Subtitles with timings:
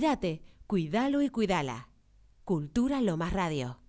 [0.00, 1.90] Cuídate, cuídalo y cuídala.
[2.44, 3.79] Cultura Lo Más Radio.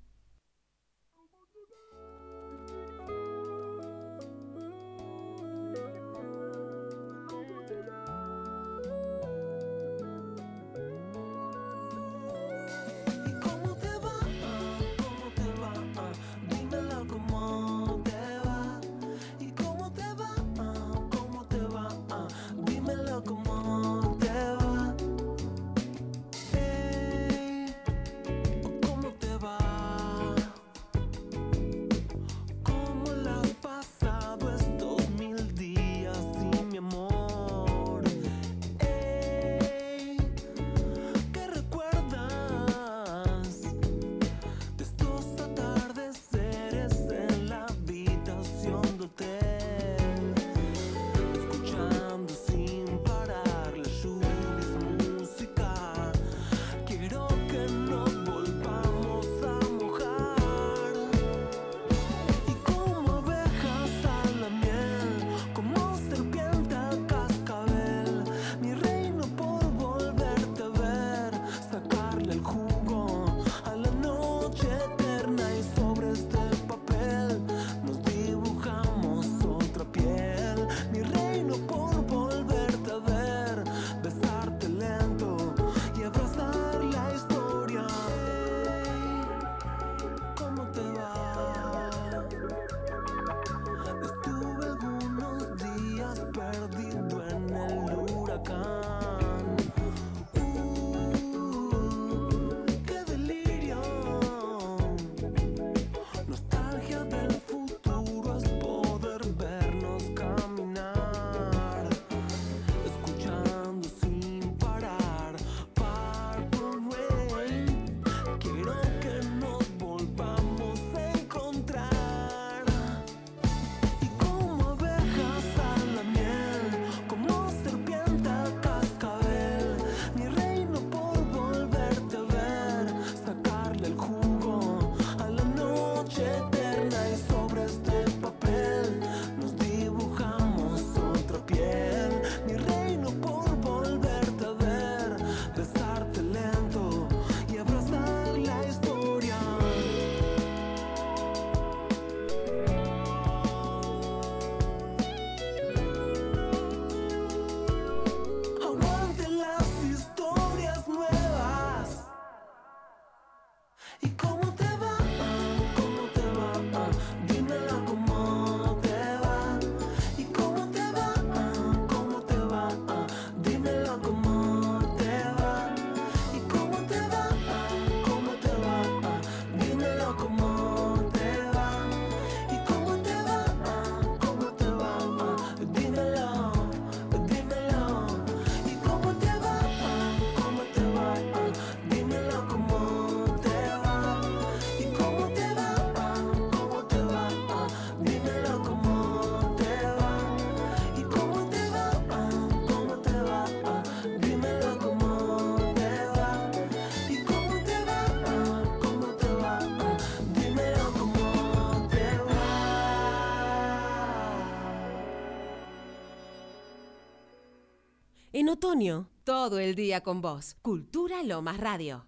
[218.64, 220.56] Otoño, todo el día con vos.
[220.62, 222.06] Cultura Lomas Radio.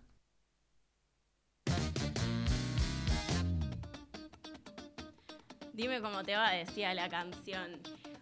[5.74, 7.80] Dime cómo te va, decía la canción.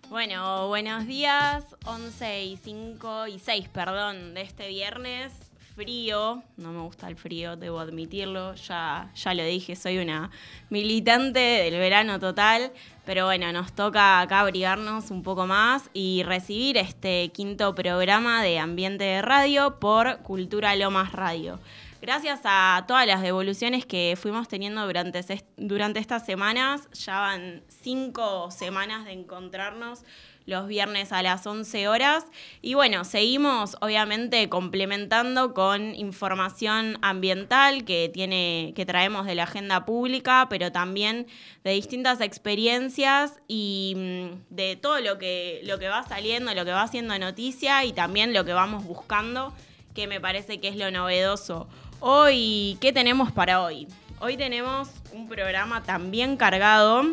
[0.09, 5.50] Bueno, buenos días, 11 y 5 y 6, perdón, de este viernes.
[5.75, 10.29] Frío, no me gusta el frío, debo admitirlo, ya, ya lo dije, soy una
[10.69, 12.73] militante del verano total,
[13.05, 18.59] pero bueno, nos toca acá abrigarnos un poco más y recibir este quinto programa de
[18.59, 21.57] Ambiente de Radio por Cultura Lomas Radio.
[22.01, 25.23] Gracias a todas las devoluciones que fuimos teniendo durante,
[25.55, 30.03] durante estas semanas, ya van cinco semanas de encontrarnos
[30.45, 32.25] los viernes a las 11 horas.
[32.61, 39.85] Y bueno, seguimos obviamente complementando con información ambiental que, tiene, que traemos de la agenda
[39.85, 41.27] pública, pero también
[41.63, 46.71] de distintas experiencias y mm, de todo lo que, lo que va saliendo, lo que
[46.71, 49.53] va haciendo noticia y también lo que vamos buscando,
[49.93, 51.67] que me parece que es lo novedoso.
[51.99, 53.87] Hoy, ¿qué tenemos para hoy?
[54.19, 57.03] Hoy tenemos un programa también cargado.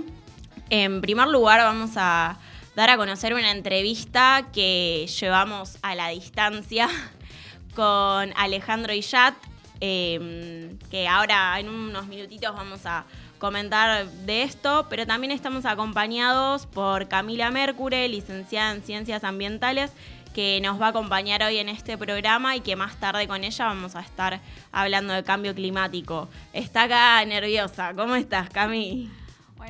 [0.70, 2.38] En primer lugar, vamos a
[2.78, 6.88] dar a conocer una entrevista que llevamos a la distancia
[7.74, 9.34] con Alejandro Illat,
[9.80, 13.04] em, que ahora en unos minutitos vamos a
[13.40, 19.90] comentar de esto, pero también estamos acompañados por Camila Mercure, licenciada en Ciencias Ambientales,
[20.32, 23.64] que nos va a acompañar hoy en este programa y que más tarde con ella
[23.64, 24.40] vamos a estar
[24.70, 26.28] hablando de cambio climático.
[26.52, 27.92] Está acá nerviosa.
[27.96, 29.10] ¿Cómo estás, Cami?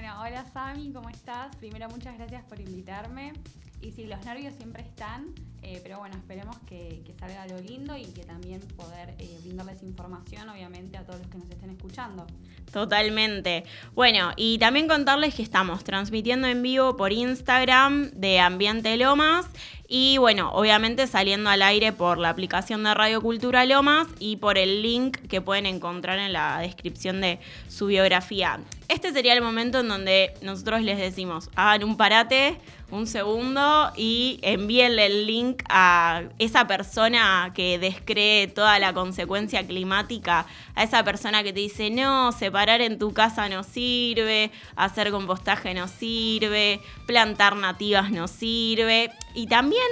[0.01, 1.57] Bueno, hola Sami, ¿cómo estás?
[1.57, 3.33] Primero, muchas gracias por invitarme.
[3.81, 8.05] Y sí, los nervios siempre están, eh, pero bueno, esperemos que, salga algo lindo y
[8.05, 12.29] que también poder eh, brindarles información, obviamente, a todos los que nos estén escuchando.
[12.73, 13.65] Totalmente.
[13.97, 19.47] Bueno, y también contarles que estamos transmitiendo en vivo por Instagram de Ambiente Lomas
[19.91, 24.59] y bueno, obviamente saliendo al aire por la aplicación de Radio Cultura Lomas y por
[24.59, 28.61] el link que pueden encontrar en la descripción de su biografía.
[28.89, 34.39] Este sería el momento en donde nosotros les decimos, hagan un parate, un segundo y
[34.43, 41.43] envíenle el link a esa persona que descree toda la consecuencia climática, a esa persona
[41.43, 47.57] que te dice, no, separar en tu casa no sirve, hacer compostaje no sirve, plantar
[47.57, 49.11] nativas no sirve.
[49.35, 49.83] Y también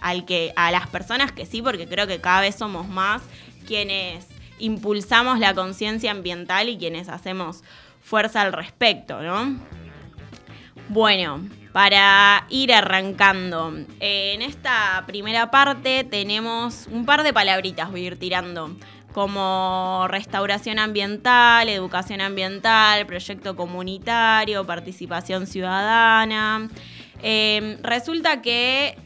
[0.00, 3.22] al que, a las personas que sí, porque creo que cada vez somos más
[3.66, 4.26] quienes
[4.58, 7.62] impulsamos la conciencia ambiental y quienes hacemos
[8.02, 9.58] fuerza al respecto, ¿no?
[10.88, 11.40] Bueno,
[11.72, 13.74] para ir arrancando.
[14.00, 18.76] En esta primera parte tenemos un par de palabritas, voy a ir tirando,
[19.12, 26.68] como restauración ambiental, educación ambiental, proyecto comunitario, participación ciudadana.
[27.22, 28.96] Em, resulta que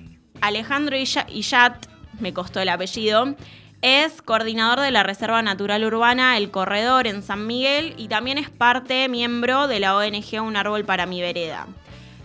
[0.41, 1.87] Alejandro Illat,
[2.19, 3.37] me costó el apellido,
[3.83, 8.49] es coordinador de la Reserva Natural Urbana El Corredor en San Miguel y también es
[8.49, 11.67] parte, miembro de la ONG Un Árbol para mi Vereda.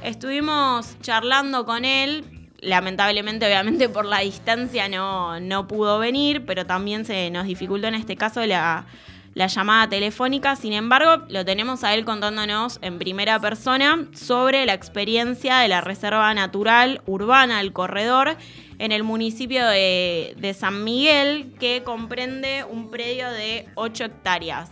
[0.04, 2.24] Estuvimos charlando con él,
[2.60, 7.94] lamentablemente obviamente por la distancia no, no pudo venir, pero también se nos dificultó en
[7.94, 8.88] este caso la,
[9.36, 10.56] la llamada telefónica.
[10.56, 15.82] Sin embargo, lo tenemos a él contándonos en primera persona sobre la experiencia de la
[15.82, 18.38] Reserva Natural Urbana El Corredor
[18.80, 24.72] en el municipio de, de San Miguel, que comprende un predio de 8 hectáreas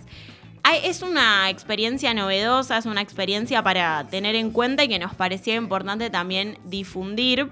[0.78, 5.56] es una experiencia novedosa, es una experiencia para tener en cuenta y que nos parecía
[5.56, 7.50] importante también difundir,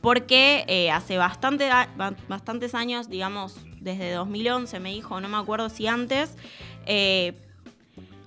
[0.00, 1.68] porque eh, hace bastante,
[2.28, 6.36] bastantes años, digamos desde 2011 me dijo, no me acuerdo si antes,
[6.86, 7.34] eh,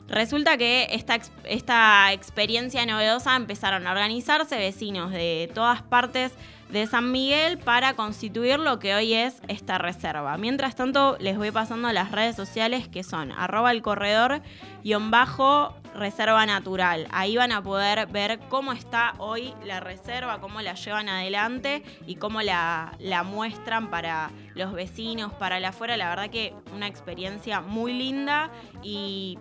[0.07, 6.33] resulta que esta, esta experiencia novedosa empezaron a organizarse vecinos de todas partes
[6.69, 10.38] de San Miguel para constituir lo que hoy es esta reserva.
[10.38, 14.42] Mientras tanto, les voy pasando las redes sociales que son arroba el corredor
[15.09, 17.07] bajo reserva natural.
[17.12, 22.15] Ahí van a poder ver cómo está hoy la reserva, cómo la llevan adelante y
[22.15, 25.98] cómo la, la muestran para los vecinos, para la afuera.
[25.98, 28.50] La verdad que una experiencia muy linda
[28.81, 29.39] y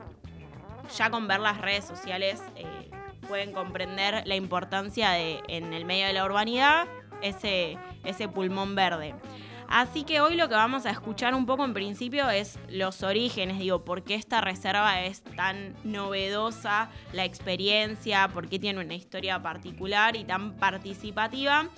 [0.97, 2.91] ya con ver las redes sociales eh,
[3.29, 6.87] pueden comprender la importancia de en el medio de la urbanidad
[7.23, 9.15] ese, ese pulmón verde.
[9.69, 13.59] Así que hoy lo que vamos a escuchar un poco en principio es los orígenes,
[13.59, 19.43] digo, por qué esta reserva es tan novedosa, la experiencia, por qué tiene una historia
[19.43, 21.69] particular y tan participativa.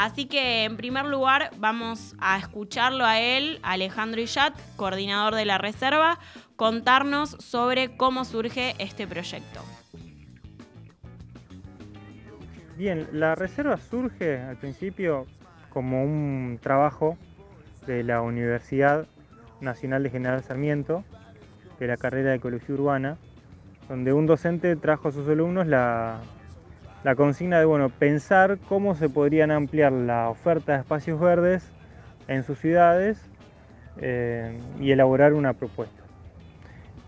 [0.00, 5.58] Así que en primer lugar vamos a escucharlo a él, Alejandro Illat, coordinador de la
[5.58, 6.18] reserva,
[6.56, 9.60] contarnos sobre cómo surge este proyecto.
[12.78, 15.26] Bien, la reserva surge al principio
[15.68, 17.18] como un trabajo
[17.86, 19.06] de la Universidad
[19.60, 21.04] Nacional de General Sarmiento,
[21.78, 23.18] de la carrera de Ecología Urbana,
[23.86, 26.22] donde un docente trajo a sus alumnos la,
[27.16, 31.70] consigna de bueno, pensar cómo se podrían ampliar la oferta de espacios verdes
[32.28, 33.18] en sus ciudades
[34.00, 36.02] eh, y elaborar una propuesta.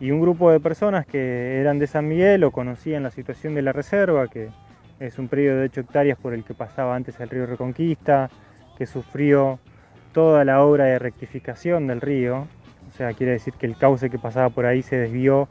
[0.00, 3.62] Y un grupo de personas que eran de San Miguel o conocían la situación de
[3.62, 4.48] la reserva, que
[4.98, 8.30] es un predio de 8 hectáreas por el que pasaba antes el río Reconquista,
[8.76, 9.60] que sufrió
[10.12, 12.48] toda la obra de rectificación del río.
[12.88, 15.48] O sea, quiere decir que el cauce que pasaba por ahí se desvió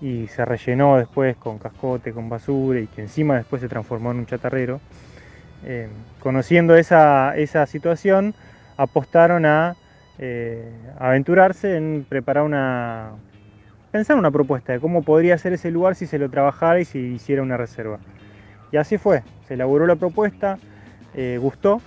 [0.00, 4.18] y se rellenó después con cascote, con basura y que encima después se transformó en
[4.18, 4.80] un chatarrero.
[5.64, 5.88] Eh,
[6.20, 7.34] conociendo esa,
[7.66, 8.34] situación,
[8.76, 9.76] apostaron a
[10.18, 13.10] eh, aventurarse en preparar una,
[13.90, 16.98] pensar una propuesta de cómo podría ser ese lugar si se lo trabajara y si
[16.98, 17.98] hiciera una reserva.
[18.72, 20.58] Y así fue, se elaboró la propuesta,
[21.14, 21.82] eh, gustó,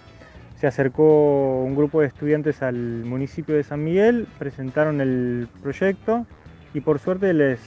[0.60, 6.26] se acercó un grupo de estudiantes al municipio de San Miguel, presentaron el proyecto
[6.74, 7.60] y por suerte les,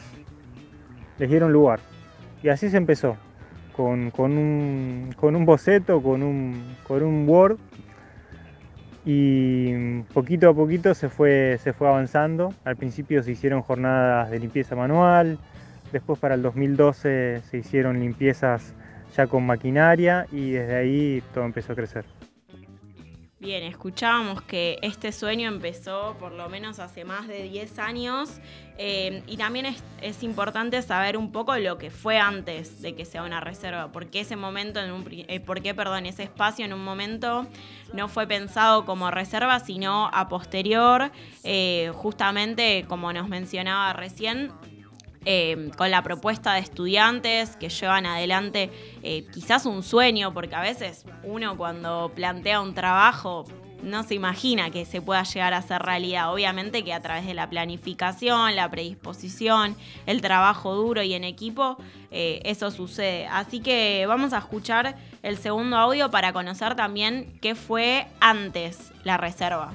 [1.18, 1.80] les dieron lugar.
[2.42, 3.16] Y así se empezó,
[3.74, 7.58] con, un, boceto, con un, con un Word,
[9.04, 12.52] y poquito a poquito se fue, se fue avanzando.
[12.64, 15.38] Al principio se hicieron jornadas de limpieza manual,
[15.92, 18.74] después para el 2012 se hicieron limpiezas
[19.16, 22.15] ya con maquinaria y desde ahí todo empezó a crecer.
[23.38, 28.30] Bien, escuchábamos que este sueño empezó por lo menos hace más de 10 años
[28.78, 33.24] eh, y también es, importante saber un poco lo que fue antes de que sea
[33.24, 36.72] una reserva, por qué ese momento, en un, eh, por qué, perdón, ese espacio en
[36.72, 37.46] un momento
[37.92, 41.12] no fue pensado como reserva, sino a posterior,
[41.44, 44.50] eh, justamente como nos mencionaba recién,
[45.28, 48.70] Em, con la propuesta de estudiantes que llevan adelante
[49.02, 53.44] eh, quizás un sueño, porque a veces uno cuando plantea un trabajo
[53.82, 56.32] no se imagina que se pueda llegar a ser realidad.
[56.32, 61.76] Obviamente que a través de la planificación, la predisposición, el trabajo duro y en equipo,
[62.12, 63.26] eh, eso sucede.
[63.26, 69.16] Así que vamos a escuchar el segundo audio para conocer también qué fue antes la
[69.16, 69.74] reserva.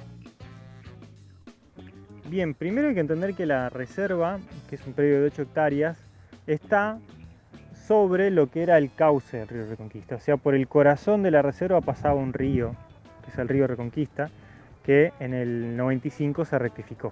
[2.31, 5.97] Bien, primero hay que entender que la reserva, que es un predio de 8 hectáreas,
[6.47, 6.97] está
[7.73, 10.15] sobre lo que era el cauce del río Reconquista.
[10.15, 12.73] O sea, por el corazón de la reserva pasaba un río,
[13.25, 14.29] que es el río Reconquista,
[14.81, 17.11] que en el 95 se rectificó.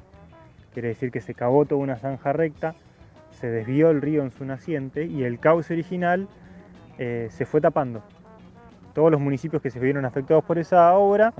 [0.74, 2.76] Quiere decir que se cavó toda una zanja recta,
[3.32, 6.30] se desvió el río en su naciente y el cauce original
[6.98, 8.04] eh, se fue tapando.
[8.94, 11.34] Todos los municipios que se vieron afectados por esa obra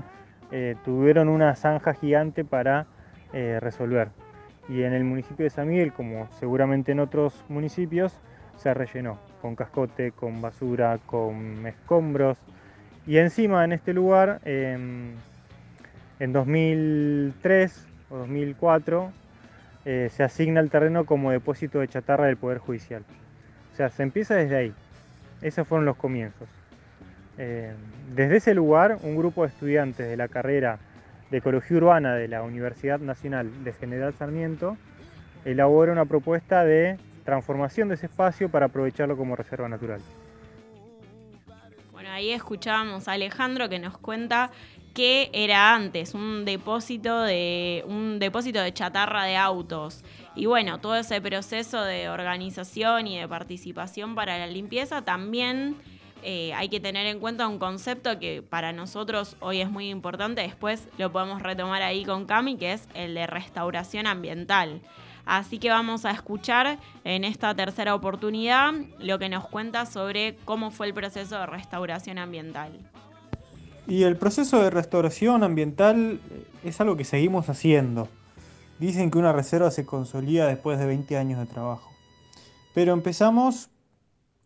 [0.52, 2.86] eh, tuvieron una zanja gigante para
[3.32, 4.08] eh, resolver.
[4.68, 8.12] Y en el municipio de San Miguel, como seguramente en otros municipios,
[8.56, 12.38] se rellenó con cascote, con basura, con escombros.
[13.06, 15.14] Y encima en este lugar, en
[16.18, 19.10] 2003 o 2004,
[19.86, 23.02] eh, se asigna el terreno como depósito de chatarra del Poder Judicial.
[23.72, 24.74] O sea, se empieza desde ahí.
[25.40, 26.48] Esos fueron los comienzos.
[27.38, 27.72] Eh,
[28.14, 30.78] desde ese lugar, un grupo de estudiantes de la carrera
[31.30, 34.76] de Ecología Urbana de la Universidad Nacional de General Sarmiento
[35.44, 40.00] elabora una propuesta de transformación de ese espacio para aprovecharlo como reserva natural.
[41.92, 44.50] Bueno, ahí escuchábamos a Alejandro que nos cuenta
[44.94, 50.02] qué era antes, un depósito de un depósito de chatarra de autos.
[50.34, 55.76] Y bueno, todo ese proceso de organización y de participación para la limpieza también
[56.22, 60.42] eh, hay que tener en cuenta un concepto que para nosotros hoy es muy importante,
[60.42, 64.80] después lo podemos retomar ahí con Cami, que es el de restauración ambiental.
[65.26, 70.70] Así que vamos a escuchar en esta tercera oportunidad lo que nos cuenta sobre cómo
[70.70, 72.72] fue el proceso de restauración ambiental.
[73.86, 76.20] Y el proceso de restauración ambiental
[76.64, 78.08] es algo que seguimos haciendo.
[78.78, 81.90] Dicen que una reserva se consolida después de 20 años de trabajo.
[82.74, 83.68] Pero empezamos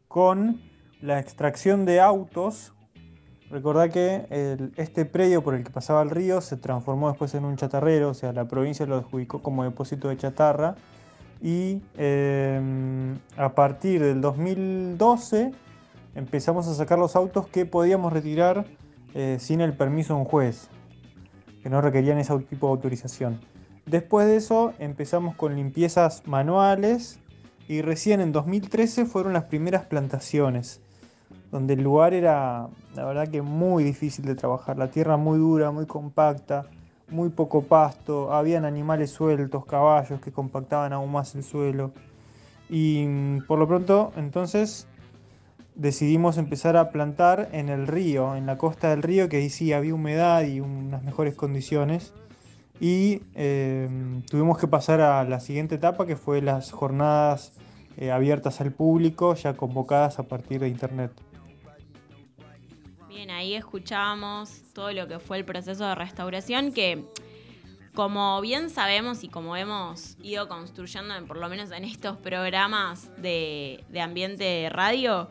[0.08, 0.60] con
[1.04, 2.72] la extracción de autos.
[3.50, 4.26] Recordá que
[4.76, 8.14] este predio por el que pasaba el río se transformó después en un chatarrero, o
[8.14, 10.76] sea, la provincia lo adjudicó como depósito de chatarra.
[11.42, 15.52] Y em, a partir del 2012
[16.14, 18.64] empezamos a sacar los autos que podíamos retirar
[19.12, 20.68] eh, sin el permiso de un juez,
[21.62, 23.40] que no requerían ese tipo de autorización.
[23.84, 27.20] Después de eso empezamos con limpiezas manuales
[27.68, 30.80] y recién en 2013 fueron las primeras plantaciones
[31.54, 35.70] donde el lugar era, la verdad que muy difícil de trabajar, la tierra muy dura,
[35.70, 36.66] muy compacta,
[37.08, 41.92] muy poco pasto, habían animales sueltos, caballos que compactaban aún más el suelo.
[42.68, 44.88] Y mm, por lo pronto, entonces,
[45.76, 49.72] decidimos empezar a plantar en el río, en la costa del río, que ahí sí
[49.72, 52.14] había humedad y unas mejores condiciones.
[52.80, 57.52] Y em, tuvimos que pasar a la siguiente etapa, que fue las jornadas
[57.96, 61.12] eh, abiertas al público, ya convocadas a partir de internet.
[63.14, 67.04] Bien, ahí escuchábamos todo lo que fue el proceso de restauración que
[67.94, 73.84] como bien sabemos y como hemos ido construyendo, por lo menos en estos programas de,
[74.02, 75.28] ambiente de radio,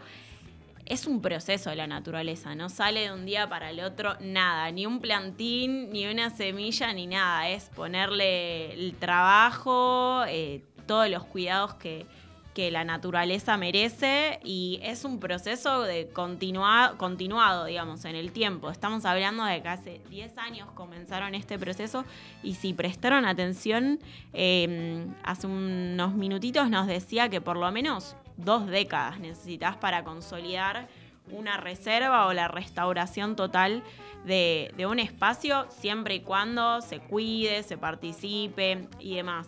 [0.86, 4.72] es un proceso de la naturaleza, no sale de un día para el otro nada,
[4.72, 11.25] ni un plantín, ni una semilla, ni nada, es ponerle el trabajo, eh, todos los
[11.25, 12.06] cuidados que,
[12.53, 18.69] que la naturaleza merece y es un proceso de continuado, digamos, en el tiempo.
[18.69, 22.05] Estamos hablando de que hace 10 años comenzaron este proceso
[22.43, 24.00] y si prestaron atención,
[24.33, 30.88] em, hace unos minutitos nos decía que por lo menos dos décadas necesitas para consolidar
[31.31, 33.83] una reserva o la restauración total
[34.25, 39.48] de un espacio, siempre y cuando se cuide, se participe y demás.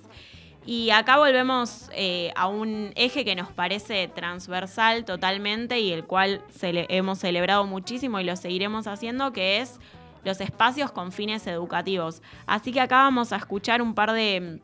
[0.66, 6.42] Y acá volvemos eh, a un eje que nos parece transversal totalmente y el cual
[6.62, 9.80] hemos celebrado muchísimo y lo seguiremos haciendo, que es
[10.24, 12.24] los espacios con fines educativos.
[12.48, 14.60] Así que acá vamos a escuchar un par de,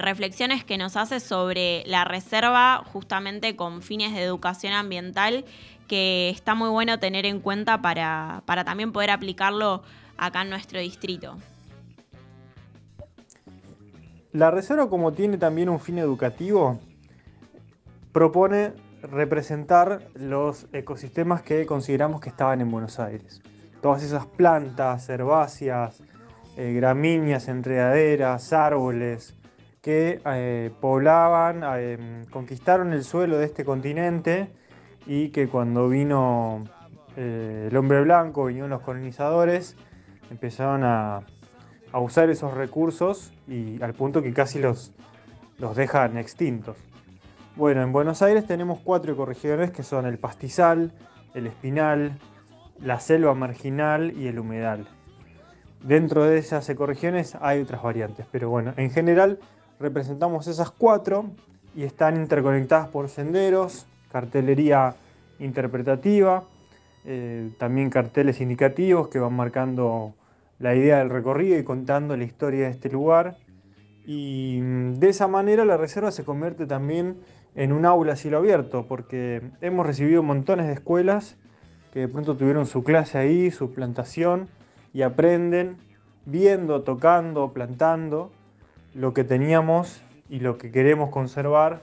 [0.00, 5.44] reflexiones que nos hace sobre la reserva justamente con fines de educación ambiental
[5.88, 9.82] que está muy bueno tener en cuenta para, para también poder aplicarlo
[10.16, 11.36] acá en nuestro distrito.
[14.32, 16.78] La reserva, como tiene también un fin educativo,
[18.12, 18.72] propone
[19.02, 23.42] representar los ecosistemas que consideramos que estaban en Buenos Aires.
[23.82, 26.02] Todas esas plantas, herbáceas,
[26.56, 29.36] eh, gramíneas, enredaderas, árboles
[29.82, 34.48] que eh, poblaban, eh, conquistaron el suelo de este continente
[35.06, 36.64] y que cuando vino
[37.16, 39.76] el hombre blanco, vinieron los colonizadores,
[40.30, 41.20] empezaron a,
[42.00, 44.92] usar esos recursos y al punto que casi los,
[45.58, 46.76] los dejan extintos.
[47.54, 50.92] Bueno, en Buenos Aires tenemos cuatro ecorregiones que son el pastizal,
[51.34, 52.18] el espinal,
[52.80, 54.86] la selva marginal y el humedal.
[55.82, 59.38] Dentro de esas ecorregiones hay otras variantes, pero bueno, en general
[59.78, 61.26] representamos esas cuatro
[61.74, 64.94] y están interconectadas por senderos, cartelería
[65.38, 66.44] interpretativa,
[67.04, 70.14] eh, también carteles indicativos que van marcando
[70.62, 73.36] la idea del recorrido y contando la historia de este lugar.
[74.06, 77.16] Y mm, de esa manera la reserva se convierte también
[77.56, 81.36] en un aula a cielo abierto, porque hemos recibido montones de escuelas
[81.92, 84.48] que de pronto tuvieron su clase ahí, su plantación,
[84.94, 85.78] y aprenden
[86.26, 88.30] viendo, tocando, plantando
[88.94, 90.00] lo que teníamos
[90.30, 91.82] y lo que queremos conservar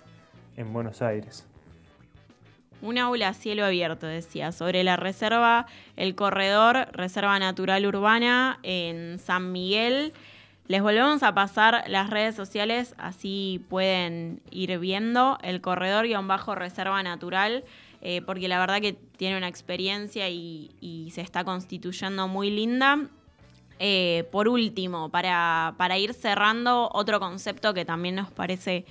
[0.55, 1.48] en Buenos Aires.
[2.81, 5.65] Un aula a cielo abierto, decía, sobre la reserva,
[5.97, 10.13] el corredor Reserva Natural Urbana en San Miguel.
[10.67, 17.65] Les volvemos a pasar las redes sociales, así pueden ir viendo el corredor-reserva natural,
[18.01, 23.09] eh, porque la verdad que tiene una experiencia y, se está constituyendo muy linda.
[23.79, 28.85] Eh, por último, para, para ir cerrando, otro concepto que también nos parece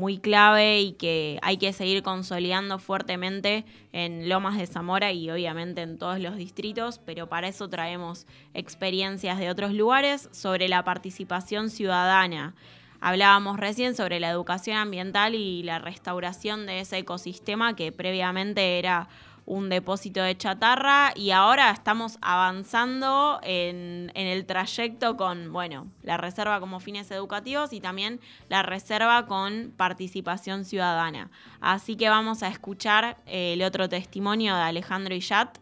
[0.00, 5.82] muy clave y que hay que seguir consolidando fuertemente en Lomas de Zamora y obviamente
[5.82, 11.68] en todos los distritos, pero para eso traemos experiencias de otros lugares sobre la participación
[11.68, 12.54] ciudadana.
[13.02, 19.08] Hablábamos recién sobre la educación ambiental y la restauración de ese ecosistema que previamente era
[19.46, 26.60] un depósito de chatarra y ahora estamos avanzando en, el trayecto con, bueno, la reserva
[26.60, 31.30] como fines educativos y también la reserva con participación ciudadana.
[31.60, 35.58] Así que vamos a escuchar eh, el otro testimonio de Alejandro Illat.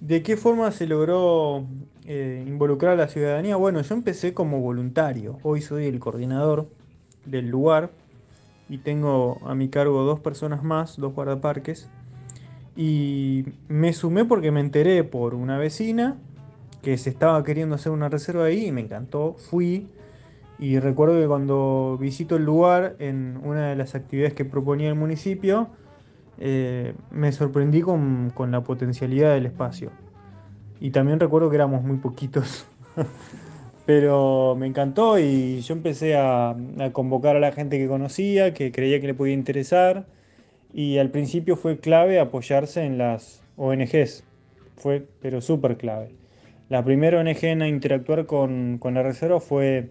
[0.00, 1.66] ¿De qué forma se logró
[2.06, 3.56] eh, involucrar a la ciudadanía?
[3.56, 6.70] Bueno, yo empecé como voluntario, hoy soy el coordinador
[7.26, 7.90] del lugar
[8.70, 11.90] y tengo a mi cargo dos personas más, dos guardaparques.
[12.76, 16.16] Y me sumé porque me enteré por una vecina
[16.80, 19.34] que se estaba queriendo hacer una reserva ahí y me encantó.
[19.34, 19.88] Fui
[20.60, 24.94] y recuerdo que cuando visito el lugar en una de las actividades que proponía el
[24.94, 25.68] municipio,
[26.38, 29.90] eh, me sorprendí con, con la potencialidad del espacio.
[30.78, 32.66] Y también recuerdo que éramos muy poquitos.
[33.92, 36.54] Pero me encantó y yo empecé a,
[36.92, 40.06] convocar a la gente que conocía, que creía que le podía interesar.
[40.72, 44.22] Y al principio fue clave apoyarse en las ONGs.
[44.76, 46.10] Fue, pero súper clave.
[46.68, 49.88] La primera ONG en interactuar con, la reserva fue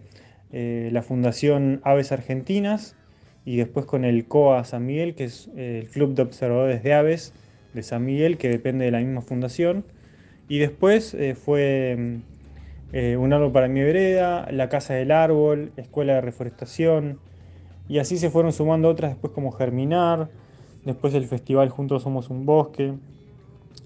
[0.50, 2.96] eh, la Fundación Aves Argentinas
[3.44, 6.94] y después con el COA San Miguel, que es eh, el Club de Observadores de
[6.94, 7.34] Aves
[7.74, 9.84] de San Miguel, que depende de la misma fundación.
[10.48, 12.22] Y después eh, fue
[12.92, 17.20] eh, un árbol para mi vereda, la casa del árbol, escuela de reforestación,
[17.88, 20.28] y así se fueron sumando otras después como Germinar,
[20.84, 22.94] después el festival Juntos Somos un Bosque,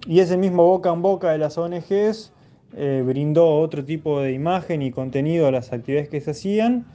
[0.06, 2.32] y ese mismo boca en boca de las ONGs
[2.76, 6.86] eh, brindó otro tipo de imagen y contenido a las actividades que se hacían,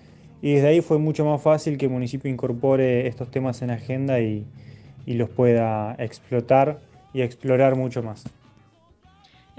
[0.41, 4.19] y desde ahí fue mucho más fácil que el municipio incorpore estos temas en agenda
[4.19, 4.45] y
[5.05, 6.79] los pueda explotar
[7.13, 8.23] y explorar mucho más.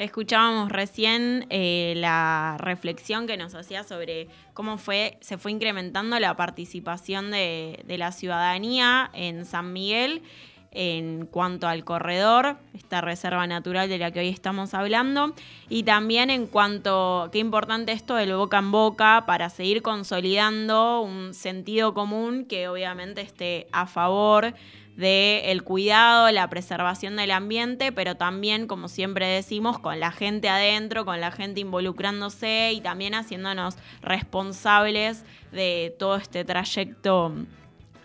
[0.00, 6.34] Escuchábamos recién eh, la reflexión que nos hacía sobre cómo fue, se fue incrementando la
[6.36, 10.22] participación de, la ciudadanía en San Miguel
[10.70, 15.34] en cuanto al corredor, esta reserva natural de la que hoy estamos hablando,
[15.68, 21.34] y también en cuanto, qué importante esto del boca en boca para seguir consolidando un
[21.34, 24.54] sentido común que obviamente esté a favor
[24.96, 31.04] del cuidado, la preservación del ambiente, pero también, como siempre decimos, con la gente adentro,
[31.04, 37.32] con la gente involucrándose y también haciéndonos responsables de todo este trayecto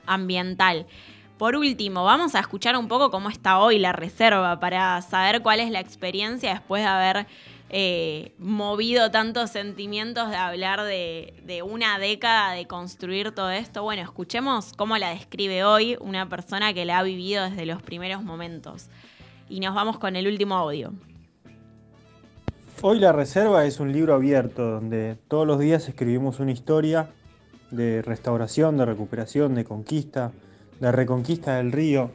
[0.05, 0.87] ambiental.
[1.37, 5.59] Por último, vamos a escuchar un poco cómo está hoy la reserva para saber cuál
[5.59, 7.27] es la experiencia después de haber
[7.69, 13.83] eh, movido tantos sentimientos de hablar de, de, una década de construir todo esto.
[13.83, 18.23] Bueno, escuchemos cómo la describe hoy una persona que la ha vivido desde los primeros
[18.23, 18.87] momentos.
[19.49, 20.93] Y nos vamos con el último audio.
[22.81, 27.09] Hoy la reserva es un libro abierto donde todos los días escribimos una historia
[27.71, 30.31] de restauración, de recuperación, de conquista,
[30.79, 32.11] de reconquista del río.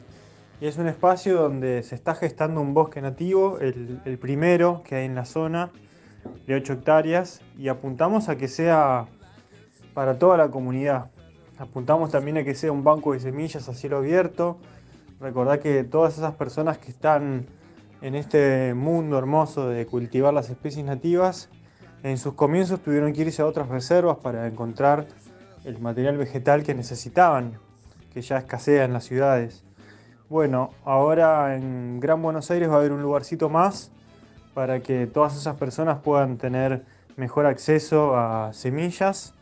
[0.61, 5.05] Y es un espacio donde se está gestando un bosque nativo, el, primero que hay
[5.05, 5.71] en la zona,
[6.45, 9.07] de 8 hectáreas, y apuntamos a que sea
[9.95, 11.09] para toda la comunidad.
[11.57, 14.59] Apuntamos también a que sea un banco de semillas a cielo abierto.
[15.19, 17.47] Recordad que todas esas personas que están
[18.03, 21.49] en este mundo hermoso de cultivar las especies nativas,
[22.03, 25.07] en sus comienzos tuvieron que irse a otras reservas para encontrar
[25.63, 27.57] el material vegetal que necesitaban,
[28.13, 29.65] que ya escasea en las ciudades.
[30.31, 33.91] Bueno, ahora en Gran Buenos Aires va a haber un lugarcito más
[34.53, 36.85] para que todas esas personas puedan tener
[37.17, 39.33] mejor acceso a semillas,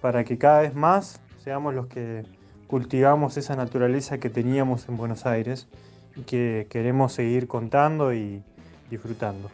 [0.00, 2.24] para que cada vez más seamos los que
[2.66, 5.68] cultivamos esa naturaleza que teníamos en Buenos Aires
[6.16, 8.42] y que queremos seguir contando y
[8.90, 9.48] disfrutando.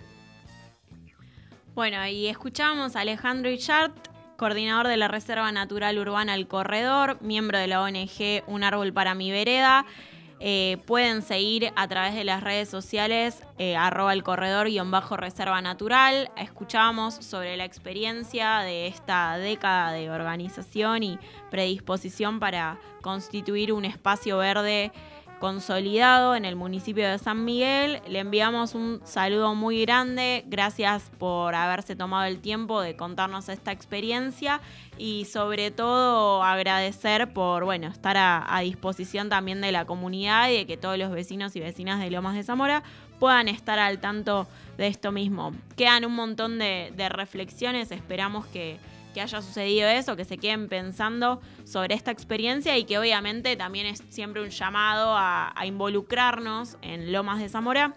[1.75, 4.09] Bueno, y escuchamos a Alejandro Ichart,
[4.39, 9.15] coordinador de la Reserva Natural Urbana El Corredor, miembro de la ONG Un Árbol para
[9.15, 9.85] mi Vereda.
[10.45, 15.17] Eh, pueden seguir a través de las redes sociales eh, arroba el corredor guion bajo
[15.17, 16.33] reserva natural.
[16.37, 21.19] Escuchamos sobre la experiencia de esta década de organización y
[21.53, 24.91] predisposición para constituir un espacio verde
[25.43, 28.01] consolidado en el municipio de San Miguel.
[28.07, 33.73] Le enviamos un saludo muy grande, gracias por haberse tomado el tiempo de contarnos esta
[33.73, 34.61] experiencia
[34.99, 40.67] y sobre todo agradecer por bueno, estar a, disposición también de la comunidad y de
[40.69, 42.85] que todos los vecinos y vecinas de Lomas de Zamora
[43.19, 44.47] puedan estar al tanto
[44.79, 45.53] de esto mismo.
[45.77, 48.79] Quedan un montón de reflexiones, esperamos que
[49.13, 53.87] que haya sucedido eso, que se queden pensando sobre esta experiencia y que obviamente también
[53.87, 57.95] es siempre un llamado a, a involucrarnos en Lomas de Zamora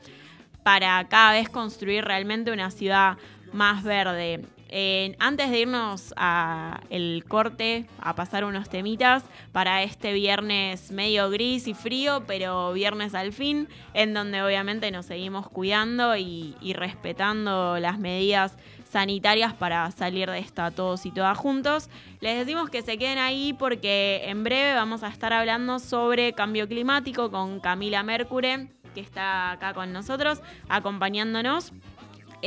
[0.64, 3.18] para cada vez construir realmente una ciudad
[3.54, 4.42] más verde.
[4.70, 11.30] Eh, antes de irnos a el corte, a pasar unos temitas para este viernes medio
[11.30, 16.74] gris y frío, pero viernes al fin, en donde obviamente nos seguimos cuidando y, y
[16.74, 18.58] respetando las medidas
[18.96, 21.90] sanitarias para salir de esta todos y todas juntos.
[22.22, 26.68] Les decimos que se queden ahí porque en breve vamos a estar hablando sobre cambio
[26.68, 31.74] climático con Camila Mercure, que está acá con nosotros, acompañándonos.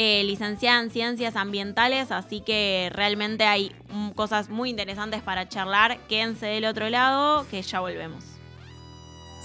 [0.01, 5.99] Eh, licenciada en Ciencias Ambientales, así que realmente hay mm, cosas muy interesantes para charlar.
[6.07, 8.23] Quédense del otro lado, que ya volvemos.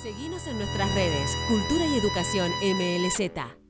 [0.03, 3.62] Seguimos en nuestras redes, Cultura y Educación MLZ.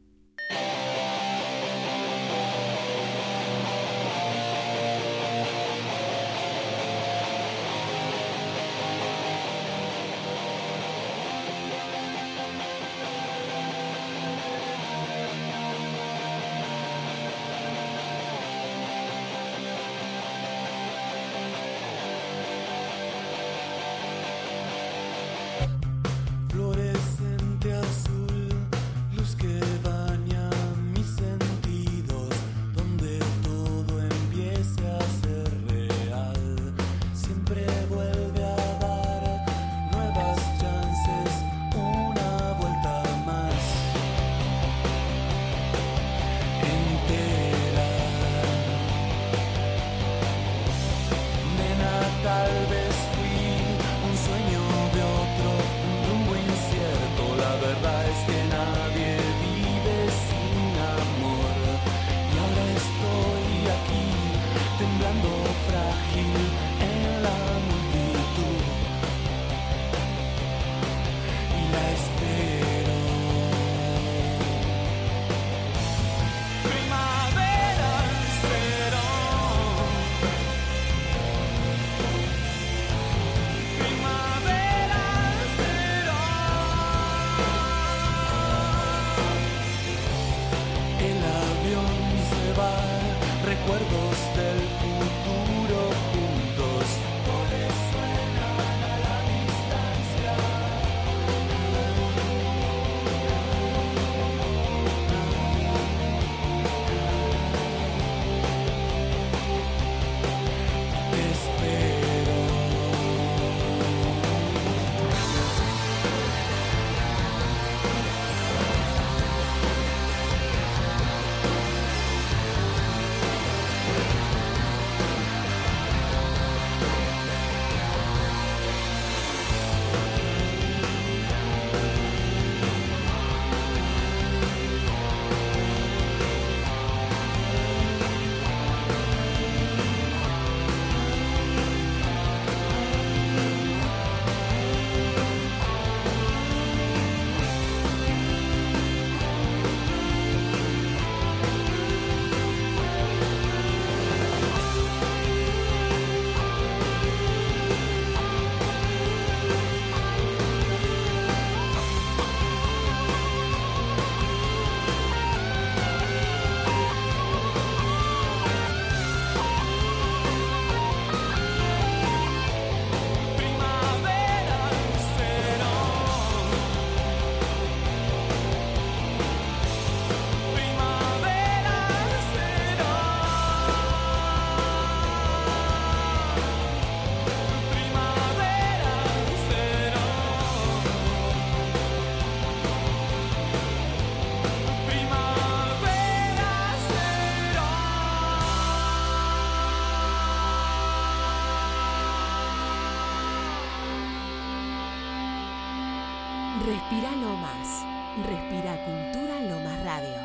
[206.73, 207.85] Respira Lomas.
[208.27, 210.22] Respira Cultura Lomas Radio.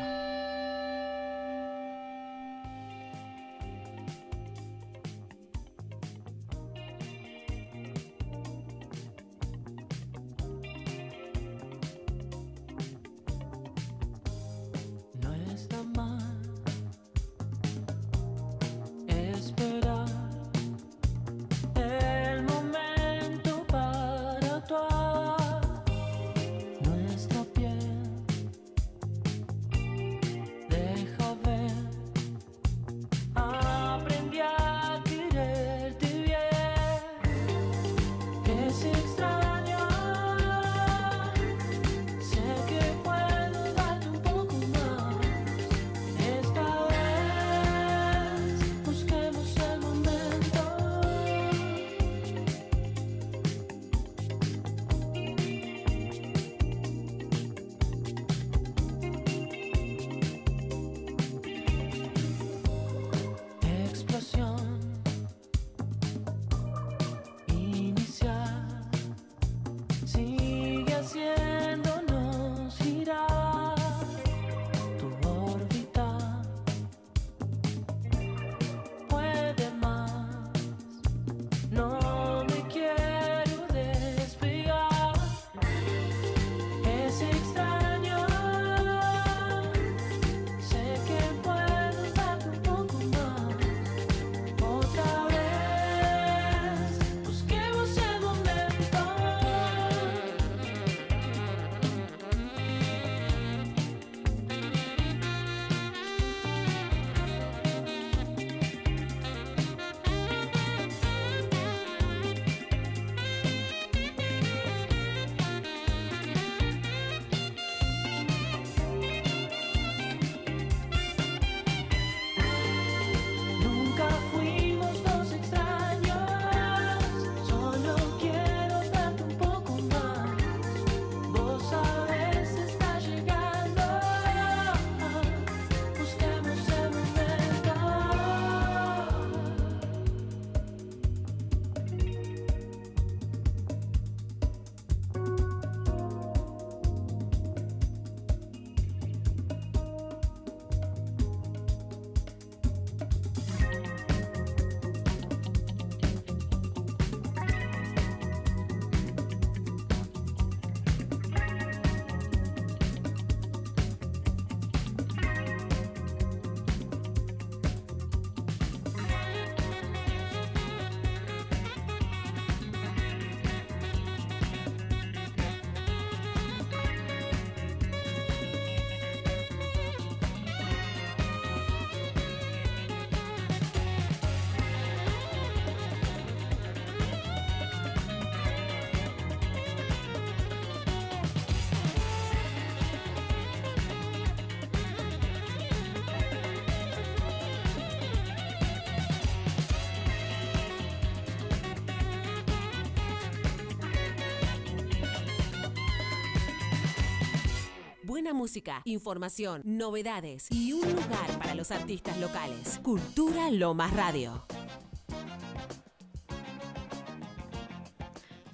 [208.39, 212.79] Música, información, novedades y un lugar para los artistas locales.
[212.81, 214.45] Cultura Lomas Radio.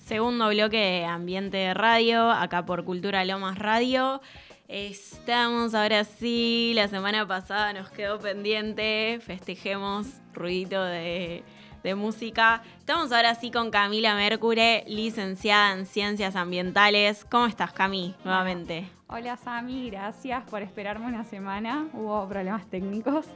[0.03, 4.21] Segundo bloque de Ambiente de Radio, acá por Cultura Lomas Radio.
[4.67, 11.43] Estamos ahora sí, la semana pasada nos quedó pendiente, festejemos, ruidito de,
[11.95, 12.63] música.
[12.79, 17.23] Estamos ahora sí con Camila Mercure, licenciada en Ciencias Ambientales.
[17.29, 18.94] ¿Cómo estás, Cami, nuevamente?
[19.07, 21.87] Hola Sami, gracias por esperarme una semana.
[21.93, 23.27] Hubo problemas técnicos,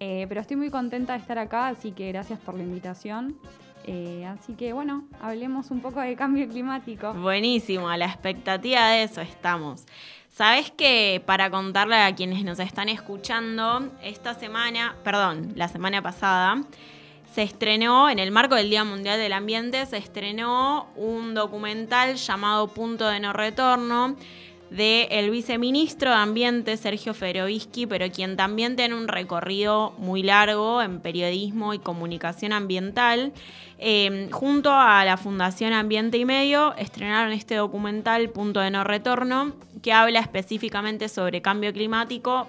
[0.00, 3.38] eh, pero estoy muy contenta de estar acá, así que gracias por la invitación.
[3.84, 7.12] Eh, así que bueno, hablemos un poco de cambio climático.
[7.12, 9.84] Buenísimo, a la expectativa de eso estamos.
[10.30, 16.62] Sabes que para contarle a quienes nos están escuchando, esta semana, perdón, la semana pasada,
[17.34, 22.68] se estrenó, en el marco del Día Mundial del Ambiente, se estrenó un documental llamado
[22.68, 24.16] Punto de No Retorno
[24.70, 30.82] de el viceministro de Ambiente, Sergio Ferovisky, pero quien también tiene un recorrido muy largo
[30.82, 33.32] en periodismo y comunicación ambiental.
[33.78, 39.54] Eh, junto a la Fundación Ambiente y Medio, estrenaron este documental Punto de No Retorno,
[39.82, 42.46] que habla específicamente sobre cambio climático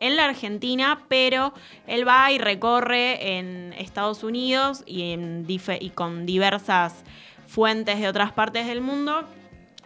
[0.00, 1.54] en la Argentina, pero
[1.86, 7.04] él va y recorre en Estados Unidos y, en y con diversas
[7.46, 9.24] fuentes de otras partes del mundo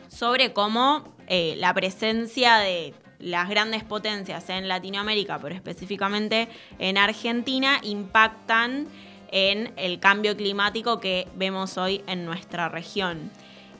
[0.09, 7.79] sobre cómo eh, la presencia de las grandes potencias en Latinoamérica, pero específicamente en Argentina,
[7.83, 8.87] impactan
[9.33, 13.31] en el cambio climático que vemos hoy en nuestra región.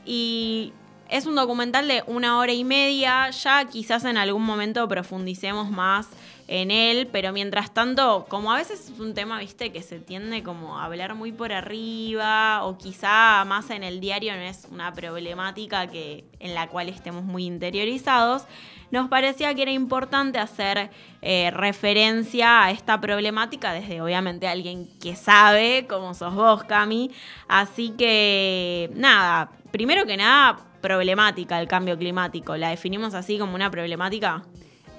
[0.05, 0.73] Y
[1.09, 6.07] es un documental de una hora y media, ya quizás en algún momento profundicemos más
[6.47, 10.43] en él, pero mientras tanto, como a veces es un tema, viste, que se tiende
[10.43, 14.93] como a hablar muy por arriba, o quizá más en el diario no es una
[14.93, 18.45] problemática que, en la cual estemos muy interiorizados,
[18.91, 20.89] nos parecía que era importante hacer
[21.21, 27.11] eh, referencia a esta problemática desde obviamente alguien que sabe, como sos vos, Cami.
[27.49, 32.55] Así que, nada, primero que nada, problemática el cambio climático.
[32.55, 34.45] ¿La definimos así como una problemática?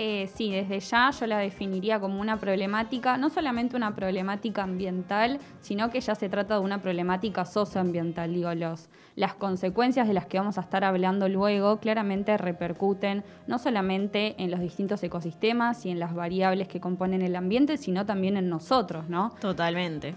[0.00, 5.40] Eh, sí, desde ya yo la definiría como una problemática, no solamente una problemática ambiental,
[5.60, 8.32] sino que ya se trata de una problemática socioambiental.
[8.32, 13.58] Digo, los, las consecuencias de las que vamos a estar hablando luego claramente repercuten no
[13.58, 18.36] solamente en los distintos ecosistemas y en las variables que componen el ambiente, sino también
[18.36, 19.34] en nosotros, ¿no?
[19.40, 20.14] Totalmente.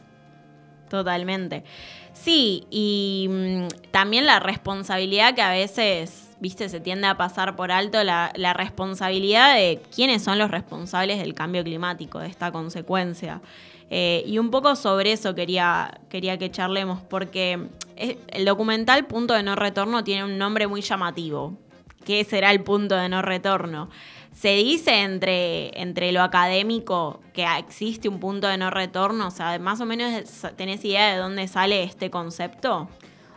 [0.91, 1.63] Totalmente.
[2.12, 7.71] Sí, y mm, también la responsabilidad que a veces, viste, se tiende a pasar por
[7.71, 13.41] alto, la, responsabilidad de quiénes son los responsables del cambio climático, de esta consecuencia.
[13.89, 19.43] Eh, y un poco sobre eso quería, quería que charlemos, porque el documental Punto de
[19.43, 21.58] No Retorno tiene un nombre muy llamativo.
[22.06, 23.89] ¿Qué será el punto de no retorno?
[24.34, 29.60] se dice entre, entre lo académico que existe un punto de no retorno, o sea,
[29.60, 30.23] más o menos
[30.56, 32.88] tenés idea de dónde sale este concepto.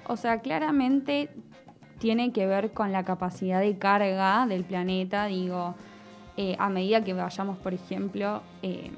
[0.07, 1.31] O sea, claramente
[2.05, 5.75] tiene que ver con la capacidad de carga del planeta, digo,
[6.37, 8.91] eh, a medida que vayamos, por ejemplo, eh,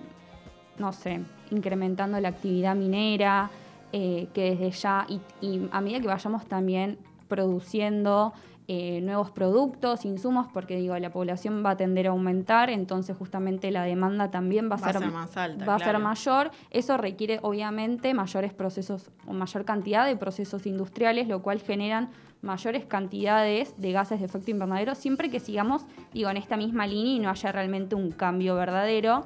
[0.79, 1.21] no sé,
[1.53, 3.49] incrementando la actividad minera,
[3.92, 8.33] eh, que desde ya, y, y a medida que vayamos también produciendo
[8.69, 13.85] nuevos productos, insumos, porque digo, la población va a tender a aumentar, entonces justamente la
[13.85, 15.90] demanda también va a, va ser, a ser, más alta, va claro.
[15.90, 16.51] a ser mayor.
[16.73, 22.11] Eso requiere obviamente mayores procesos o mayor cantidad de procesos industriales, lo cual generan
[22.42, 27.14] mayores cantidades de gases de efecto invernadero, siempre que sigamos, digo, en esta misma línea
[27.14, 29.25] y no haya realmente un cambio verdadero.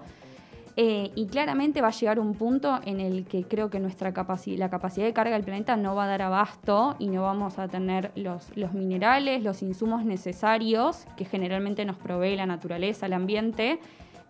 [0.76, 4.56] Eh, y claramente va a llegar un punto en el que creo que nuestra capaci
[4.56, 7.68] la capacidad de carga del planeta no va a dar abasto y no vamos a
[7.68, 13.80] tener los, los minerales, los insumos necesarios que generalmente nos provee la naturaleza, el ambiente.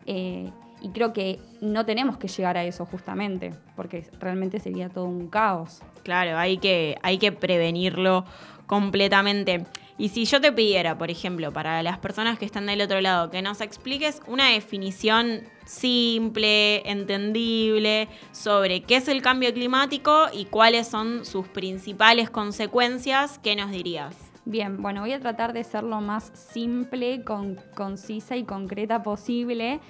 [0.06, 0.50] Eh,
[0.82, 5.28] y creo que no tenemos que llegar a eso justamente, porque realmente sería todo un
[5.28, 5.82] caos.
[6.02, 8.24] Claro, hay que, hay que prevenirlo
[8.70, 9.66] completamente.
[9.98, 13.29] Y si yo te pidiera, por ejemplo, para las personas que están del otro lado,
[13.29, 20.87] que nos expliques una definición simple, entendible, sobre qué es el cambio climático y cuáles
[20.87, 24.14] son sus principales consecuencias, ¿qué nos dirías?
[24.44, 29.81] Bien, bueno, voy a tratar de ser lo más simple, con, concisa y concreta posible.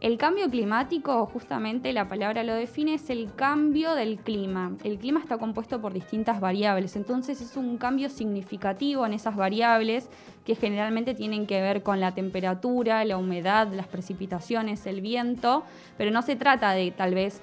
[0.00, 4.72] El cambio climático, justamente la palabra lo define, es el cambio del clima.
[4.82, 10.08] El clima está compuesto por distintas variables, entonces es un cambio significativo en esas variables
[10.46, 15.64] que generalmente tienen que ver con la temperatura, la humedad, las precipitaciones, el viento,
[15.98, 17.42] pero no se trata de tal vez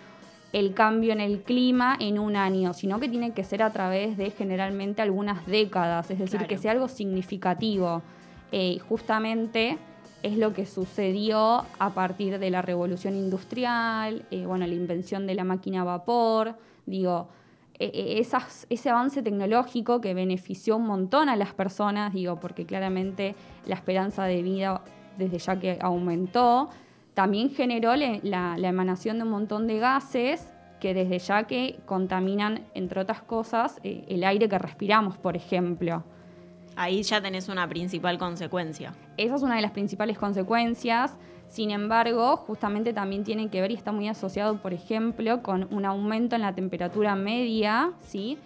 [0.51, 4.17] el cambio en el clima en un año, sino que tiene que ser a través
[4.17, 6.47] de generalmente algunas décadas, es decir, Claro.
[6.47, 8.01] que sea algo significativo.
[8.51, 9.77] Eh, justamente
[10.23, 15.35] es lo que sucedió a partir de la revolución industrial, eh, bueno, la invención de
[15.35, 16.55] la máquina a vapor,
[16.85, 17.27] digo,
[17.79, 23.35] eh, esas- ese avance tecnológico que benefició un montón a las personas, digo, porque claramente
[23.65, 24.81] la esperanza de vida
[25.17, 26.69] desde ya que aumentó,
[27.13, 33.01] también generó la emanación de un montón de gases que desde ya que contaminan, entre
[33.01, 36.03] otras cosas, eh, el aire que respiramos, por ejemplo.
[36.77, 38.93] Ahí ya tenés una principal consecuencia.
[39.17, 41.17] Esa es una de las principales consecuencias.
[41.47, 45.85] Sin embargo, justamente también tiene que ver y está muy asociado, por ejemplo, con un
[45.85, 48.37] aumento en la temperatura media ¿sí?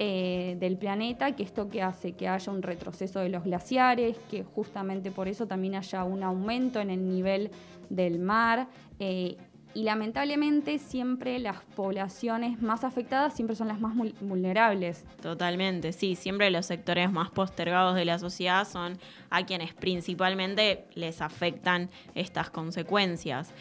[0.00, 4.42] Eh, del planeta, que esto que hace que haya un retroceso de los glaciares, que
[4.42, 7.50] justamente por eso también haya un aumento en el nivel
[7.88, 8.66] del mar.
[8.98, 9.36] eh,
[9.76, 15.04] y lamentablemente siempre las poblaciones más afectadas siempre son las más vulnerables.
[15.20, 18.98] Totalmente, sí, siempre los sectores más postergados de la sociedad son
[19.28, 23.52] a quienes principalmente les afectan estas consecuencias.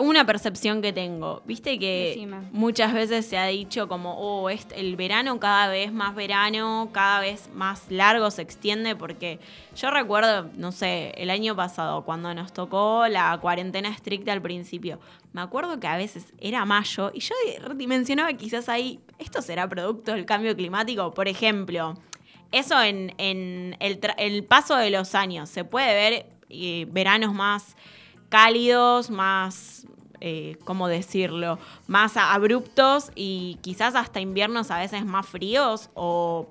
[0.00, 2.48] Una percepción que tengo, viste que Decime.
[2.52, 7.20] muchas veces se ha dicho como, oh, este- el verano cada vez más verano, cada
[7.20, 9.38] vez más largo se extiende, porque
[9.76, 14.98] yo recuerdo, no sé, el año pasado, cuando nos tocó la cuarentena estricta al principio,
[15.34, 17.34] me acuerdo que a veces era mayo y yo
[17.74, 21.94] dimensionaba quizás ahí, esto será producto del cambio climático, por ejemplo.
[22.50, 27.76] eso en, en el paso de los años, se puede ver eh, veranos más
[28.32, 29.86] cálidos, más,
[30.20, 31.58] eh, ¿cómo decirlo?
[31.86, 36.46] Más abruptos y quizás hasta inviernos a veces más fríos o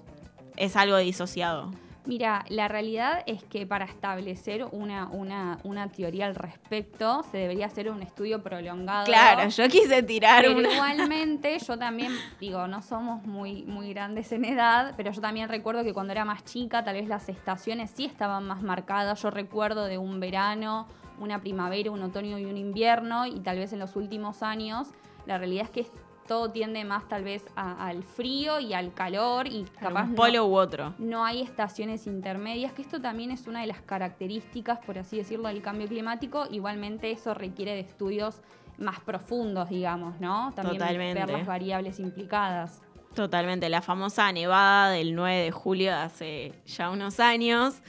[0.57, 1.71] es algo disociado.
[2.05, 7.65] Mira, la realidad es que para establecer una, una, una teoría al respecto se debería
[7.65, 9.05] hacer un estudio prolongado.
[9.05, 10.73] Claro, yo quise tirar Pero una...
[10.73, 15.84] igualmente, yo también, digo, no somos muy, muy grandes en edad, pero yo también recuerdo
[15.84, 19.21] que cuando era más chica, tal vez las estaciones sí estaban más marcadas.
[19.21, 20.88] Yo recuerdo de un verano,
[21.22, 24.89] una primavera, un otoño y un invierno, y tal vez en los últimos años,
[25.26, 25.86] la realidad es que
[26.28, 30.15] todo tiende más tal vez a- al frío y al calor, y capaz un no-
[30.15, 30.93] polo u otro.
[30.97, 35.47] no hay estaciones intermedias, que esto también es una de las características, por así decirlo,
[35.49, 36.45] del cambio climático.
[36.49, 38.41] Igualmente eso requiere de estudios
[38.78, 40.53] más profundos, digamos, ¿no?
[40.55, 41.19] También Totalmente.
[41.26, 42.82] ver las variables implicadas.
[43.13, 47.82] Totalmente, la famosa nevada del 9 de julio de hace ya unos años.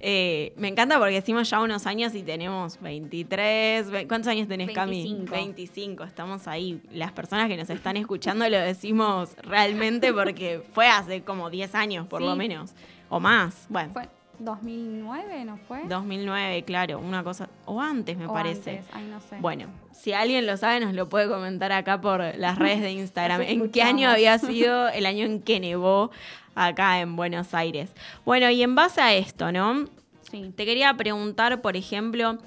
[0.00, 3.90] Eh, me encanta porque decimos ya unos años y tenemos 23.
[3.90, 5.02] ve- ¿Cuántos años tenés, Cami?
[5.02, 5.32] 25.
[5.32, 6.80] 25, estamos ahí.
[6.92, 12.06] Las personas que nos están escuchando lo decimos realmente porque fue hace como 10 años,
[12.06, 12.26] por Sí.
[12.28, 12.72] lo menos.
[13.08, 13.66] O más.
[13.68, 14.08] Bueno, ¿Fue
[14.40, 15.82] 2009, no fue?
[15.88, 17.48] 2009, claro, una cosa.
[17.66, 18.78] O antes, me O parece.
[18.78, 19.36] antes, ay, no sé.
[19.40, 23.42] Bueno, si alguien lo sabe, nos lo puede comentar acá por las redes de Instagram.
[23.46, 26.10] ¿En qué año había sido el año en que nevó
[26.54, 27.90] acá en Buenos Aires?
[28.24, 29.86] Bueno, y en base a esto, ¿no?
[30.30, 30.52] Sí.
[30.56, 32.38] Te quería preguntar, por ejemplo,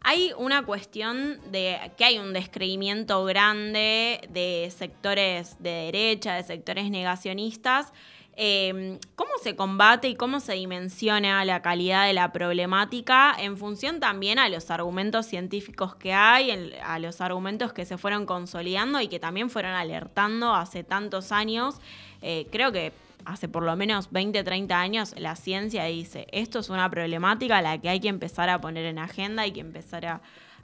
[0.00, 6.90] hay una cuestión de que hay un descreimiento grande de sectores de derecha, de sectores
[6.90, 7.92] negacionistas.
[8.38, 13.98] Eh, ¿Cómo se combate y cómo se dimensiona la calidad de la problemática en función
[13.98, 19.00] también a los argumentos científicos que hay, en- a los argumentos que se fueron consolidando
[19.00, 21.76] y que también fueron alertando hace tantos años?
[22.20, 22.92] Eh, creo que
[23.26, 27.62] hace por lo menos 20, 30 años la ciencia dice, esto es una problemática a
[27.62, 30.22] la que hay que empezar a poner en agenda, hay que empezar a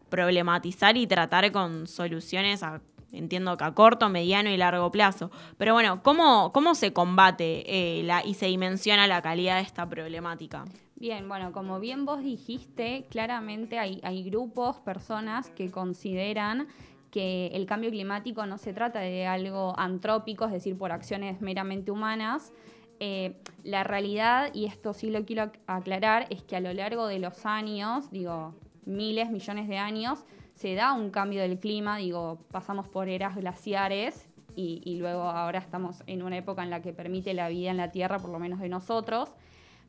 [0.09, 2.81] problematizar y tratar con soluciones a,
[3.13, 5.31] entiendo que a corto, mediano y largo plazo.
[5.59, 9.89] Pero bueno, ¿cómo, cómo se combate eh, la, y se dimensiona la calidad de esta
[9.89, 10.65] problemática?
[10.97, 16.69] Bien, bueno, como bien vos dijiste, claramente hay, hay grupos, personas que consideran
[17.13, 21.93] que el cambio climático no se trata de algo antrópico, es decir, por acciones meramente
[21.93, 22.53] humanas.
[23.01, 27.07] Eh, la realidad, y esto sí lo quiero ac- aclarar, es que a lo largo
[27.07, 28.55] de los años, digo,
[28.87, 34.29] miles, millones de años, se da un cambio del clima, digo, pasamos por eras glaciares
[34.55, 37.91] y luego ahora estamos en una época en la que permite la vida en la
[37.91, 39.35] Tierra, por lo menos de nosotros.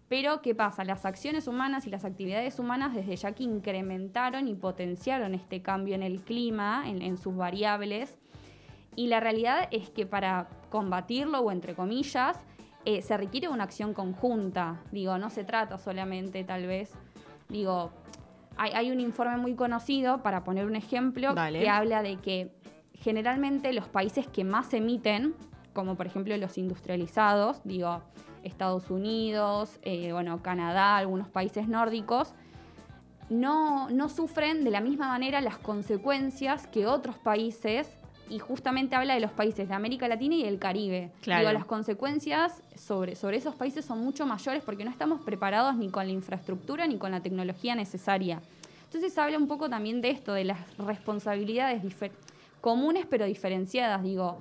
[0.09, 0.83] Pero, ¿qué pasa?
[0.83, 5.95] Las acciones humanas y las actividades humanas desde ya que incrementaron y potenciaron este cambio
[5.95, 8.19] en el clima, en, en sus variables.
[8.95, 12.39] Y la realidad es que para combatirlo, o entre comillas,
[12.85, 14.81] eh, se requiere una acción conjunta.
[14.91, 16.91] Digo, no se trata solamente tal vez,
[17.49, 17.91] digo,
[18.57, 21.59] hay, hay un informe muy conocido, para poner un ejemplo, Dale.
[21.59, 22.51] que habla de que
[22.93, 25.33] generalmente los países que más emiten,
[25.73, 28.01] como por ejemplo los industrializados, digo,
[28.43, 32.33] Estados Unidos, eh, bueno, Canadá, algunos países nórdicos,
[33.29, 37.89] no, no sufren de la misma manera las consecuencias que otros países,
[38.29, 41.11] y justamente habla de los países de América Latina y del Caribe.
[41.21, 41.41] Claro.
[41.41, 45.89] Digo, las consecuencias sobre, sobre esos países son mucho mayores porque no estamos preparados ni
[45.89, 48.41] con la infraestructura ni con la tecnología necesaria.
[48.85, 51.83] Entonces habla un poco también de esto, de las responsabilidades
[52.61, 54.37] comunes pero diferenciadas, digo.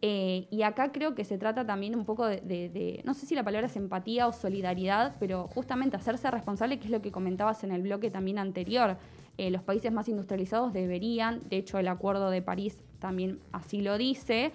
[0.00, 3.42] Eh, y acá creo que se trata también un poco de, no sé si la
[3.42, 7.72] palabra es empatía o solidaridad, pero justamente hacerse responsable, que es lo que comentabas en
[7.72, 8.96] el bloque también anterior.
[9.38, 13.98] Eh, los países más industrializados deberían, de hecho el Acuerdo de París también así lo
[13.98, 14.52] dice,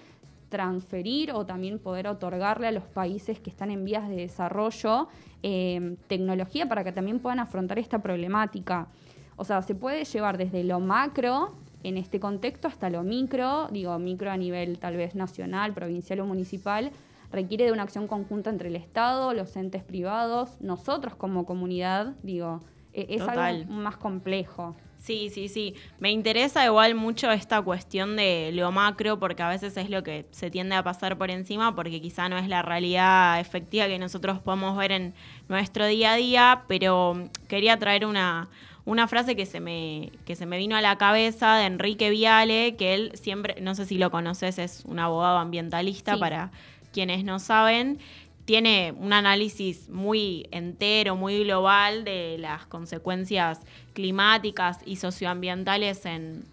[0.48, 5.08] transferir o también poder otorgarle a los países que están en vías de desarrollo
[5.42, 8.88] eh, tecnología para que también puedan afrontar esta problemática.
[9.36, 13.98] O sea, se puede llevar desde lo macro en este contexto hasta lo micro, digo
[13.98, 16.90] micro a nivel tal vez nacional, provincial o municipal,
[17.30, 22.60] requiere de una acción conjunta entre el Estado, los entes privados, nosotros como comunidad, digo,
[22.92, 23.38] e- es Total.
[23.38, 24.74] algo más complejo.
[24.98, 25.74] Sí, sí, sí.
[25.98, 30.26] Me interesa igual mucho esta cuestión de lo macro, porque a veces es lo que
[30.30, 34.38] se tiende a pasar por encima, porque quizá no es la realidad efectiva que nosotros
[34.38, 35.12] podemos ver en
[35.46, 38.48] nuestro día a día, pero quería traer una,
[38.86, 42.76] una frase que se, me, que se me vino a la cabeza de Enrique Viale,
[42.76, 46.20] que él siempre, no sé si lo conoces, es un abogado ambientalista Sí.
[46.20, 46.50] para
[46.92, 47.98] quienes no saben,
[48.44, 53.60] tiene un análisis muy entero, muy global de las consecuencias
[53.94, 56.44] climáticas y socioambientales en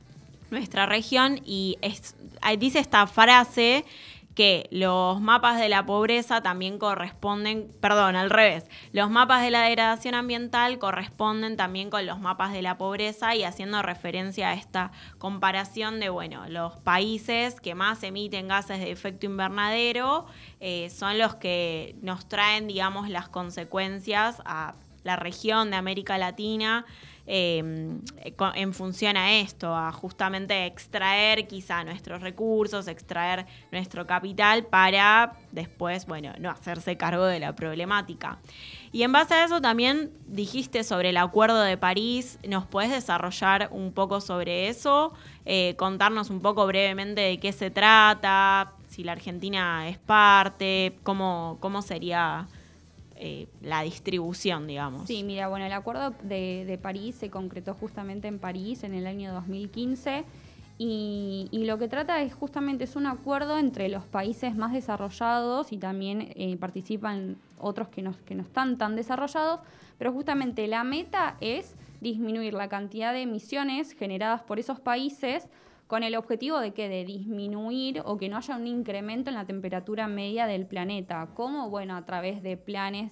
[0.52, 2.16] nuestra región y es-
[2.60, 3.84] dice esta frase
[4.36, 9.64] que los mapas de la pobreza también corresponden, perdón, al revés, los mapas de la
[9.64, 14.92] degradación ambiental corresponden también con los mapas de la pobreza y haciendo referencia a esta
[15.18, 20.26] comparación de, bueno, los países que más emiten gases de efecto invernadero
[20.60, 26.86] eh, son los que nos traen, digamos, las consecuencias a la región de América Latina
[27.28, 28.00] eh,
[28.36, 35.34] co- en función a esto, a justamente extraer quizá nuestros recursos, extraer nuestro capital para
[35.52, 38.40] después, bueno, no hacerse cargo de la problemática.
[38.92, 43.70] Y en base a eso también dijiste sobre el Acuerdo de París, ¿nos puedes desarrollar
[43.72, 45.14] un poco sobre eso?
[45.46, 51.58] Eh, contarnos un poco brevemente de qué se trata, si la Argentina es parte, cómo,
[51.62, 52.48] cómo sería
[53.24, 55.06] eh, la distribución, digamos.
[55.06, 59.32] Sí, mira, bueno, el acuerdo de, París se concretó justamente en París en el año
[59.32, 60.24] 2015
[60.80, 65.72] y, y lo que trata es justamente es un acuerdo entre los países más desarrollados
[65.72, 69.60] y también eh, participan otros que no, que no están tan desarrollados,
[70.00, 75.48] pero justamente la meta es disminuir la cantidad de emisiones generadas por esos países
[75.92, 79.44] con el objetivo de que de disminuir o que no haya un incremento en la
[79.44, 83.12] temperatura media del planeta, como bueno, a través de planes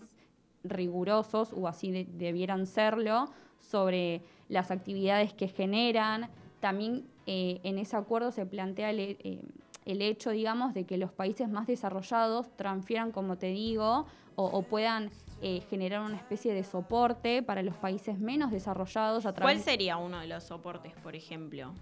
[0.64, 3.26] rigurosos, o así de- debieran serlo,
[3.60, 6.30] sobre las actividades que generan.
[6.62, 9.42] También eh, en ese acuerdo se plantea el, eh,
[9.84, 14.06] el hecho, digamos, de que los países más desarrollados transfieran, como te digo,
[14.38, 15.10] o, o puedan
[15.42, 19.98] eh, generar una especie de soporte para los países menos desarrollados a través ¿Cuál sería
[19.98, 21.74] uno de los soportes, por ejemplo?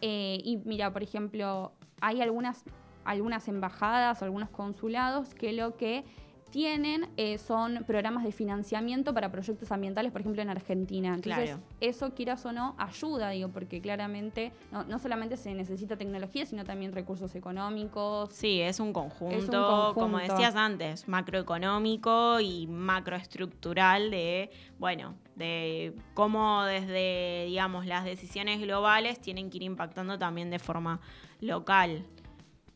[0.00, 2.64] Eh, y mira, por ejemplo, hay algunas,
[3.04, 6.04] algunas embajadas, algunos consulados que lo que
[6.54, 11.08] tienen eh, son programas de financiamiento para proyectos ambientales, por ejemplo, en Argentina.
[11.12, 11.60] Entonces, Claro.
[11.80, 16.62] eso, quieras o no, ayuda, digo, porque claramente no, no solamente se necesita tecnología, sino
[16.62, 18.28] también recursos económicos.
[18.32, 19.94] Sí, es un conjunto, Es un conjunto.
[19.98, 24.48] como decías antes, macroeconómico y macroestructural de,
[24.78, 31.00] bueno, de cómo desde, digamos, las decisiones globales tienen que ir impactando también de forma
[31.40, 32.04] local.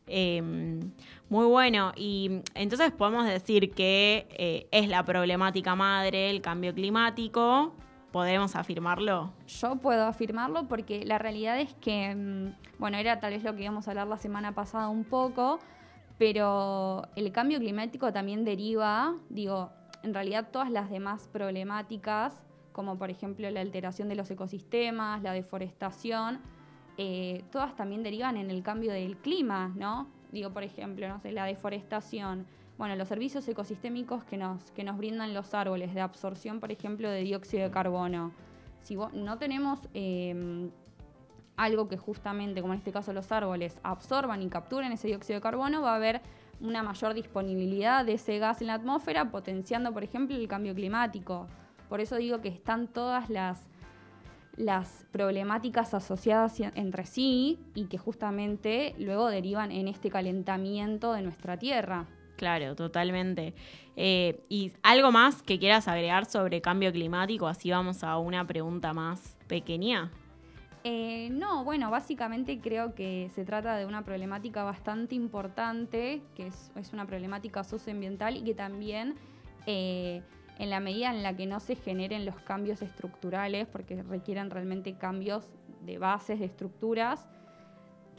[0.09, 0.41] Eh,
[1.29, 7.75] muy bueno, y entonces podemos decir que eh, es la problemática madre el cambio climático,
[8.11, 9.31] ¿podemos afirmarlo?
[9.45, 13.61] Yo puedo afirmarlo porque la realidad es que, mm, bueno, era tal vez lo que
[13.61, 15.59] íbamos a hablar la semana pasada un poco,
[16.17, 19.69] pero el cambio climático también deriva, digo,
[20.01, 25.33] en realidad todas las demás problemáticas, como por ejemplo la alteración de los ecosistemas, la
[25.33, 26.39] deforestación,
[27.01, 30.07] eh, todas también derivan en el cambio del clima, ¿no?
[30.33, 32.45] Digo, por ejemplo, no sé, la deforestación.
[32.77, 37.09] Bueno, los servicios ecosistémicos que nos, que nos brindan los árboles, de absorción, por ejemplo,
[37.09, 38.31] de dióxido de carbono.
[38.81, 40.69] Si vo- no tenemos eh,
[41.55, 45.41] algo que justamente, como en este caso los árboles, absorban y capturen ese dióxido de
[45.41, 46.21] carbono, va a haber
[46.61, 51.47] una mayor disponibilidad de ese gas en la atmósfera, potenciando, por ejemplo, el cambio climático.
[51.87, 53.69] Por eso digo que están todas las,
[54.59, 61.57] las problemáticas asociadas entre sí y que justamente luego derivan en este calentamiento de nuestra
[61.57, 62.05] Tierra.
[62.35, 63.53] Claro, totalmente.
[63.95, 67.47] Eh, ¿Y algo más que quieras agregar sobre cambio climático?
[67.47, 70.11] Así vamos a una pregunta más pequeña.
[70.83, 76.71] Eh, no, bueno, básicamente creo que se trata de una problemática bastante importante, que es,
[76.75, 79.15] es una problemática socioambiental y que también
[79.65, 80.21] eh,
[80.59, 84.93] en la medida en la que no se generen los cambios estructurales, porque requieren realmente
[84.97, 85.51] cambios
[85.85, 87.29] de bases, de estructuras,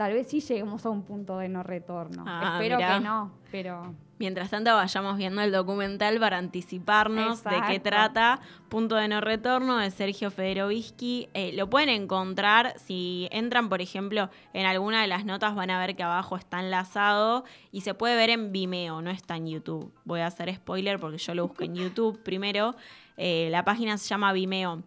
[0.01, 2.25] tal vez sí lleguemos a un punto de no retorno.
[2.27, 2.95] Ah, Espero mirá.
[2.95, 8.41] que no, pero Mientras tanto, vayamos viendo el documental para anticiparnos de qué trata.
[8.71, 11.29] Punto de no retorno de Sergio Federovisky.
[11.35, 15.79] Eh, lo pueden encontrar si entran, por ejemplo, en alguna de las notas, van a
[15.79, 19.93] ver que abajo está enlazado y se puede ver en Vimeo, no está en YouTube.
[20.05, 22.75] Voy a hacer spoiler porque yo lo busqué en YouTube primero.
[23.19, 24.83] Eh, la página se llama Vimeo.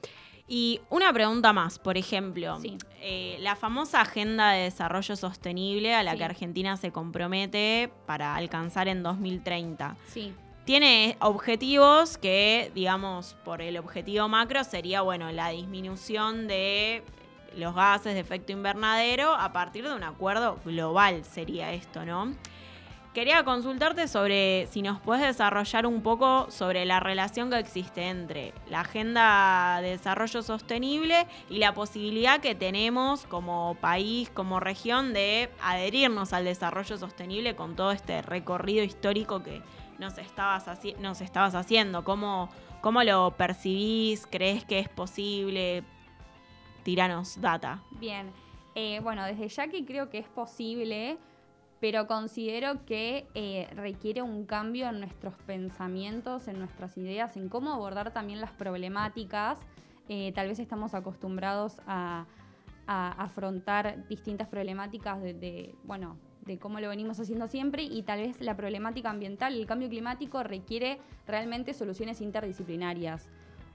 [0.48, 2.78] Y una pregunta más, por ejemplo, Sí.
[3.02, 6.18] eh, la famosa Agenda de Desarrollo Sostenible a la Sí.
[6.18, 9.96] que Argentina se compromete para alcanzar en 2030.
[10.08, 10.34] sí,
[10.66, 17.04] Tiene objetivos que, digamos, por el objetivo macro sería, bueno, la disminución de
[17.58, 22.34] los gases de efecto invernadero a partir de un acuerdo global sería esto, ¿no?
[23.14, 28.54] Quería consultarte sobre si nos puedes desarrollar un poco sobre la relación que existe entre
[28.72, 35.52] la Agenda de Desarrollo Sostenible y la posibilidad que tenemos como país, como región, de
[35.62, 39.62] adherirnos al desarrollo sostenible con todo este recorrido histórico que
[40.00, 40.68] nos estabas,
[41.56, 42.04] haciendo.
[42.04, 42.50] ¿Cómo,
[42.82, 44.26] ¿Cómo lo percibís?
[44.26, 45.84] ¿Crees que es posible?
[46.82, 47.84] Tiranos data.
[47.92, 48.32] Bien,
[48.76, 51.20] Eh, bueno, desde ya que creo que es posible,
[51.84, 57.74] pero considero que eh, requiere un cambio en nuestros pensamientos, en nuestras ideas, en cómo
[57.74, 59.60] abordar también las problemáticas.
[60.08, 62.26] Eh, tal vez estamos acostumbrados a,
[62.88, 66.16] a afrontar distintas problemáticas de, de, bueno,
[66.46, 70.42] de cómo lo venimos haciendo siempre y tal vez la problemática ambiental, el cambio climático
[70.42, 73.28] requiere realmente soluciones interdisciplinarias.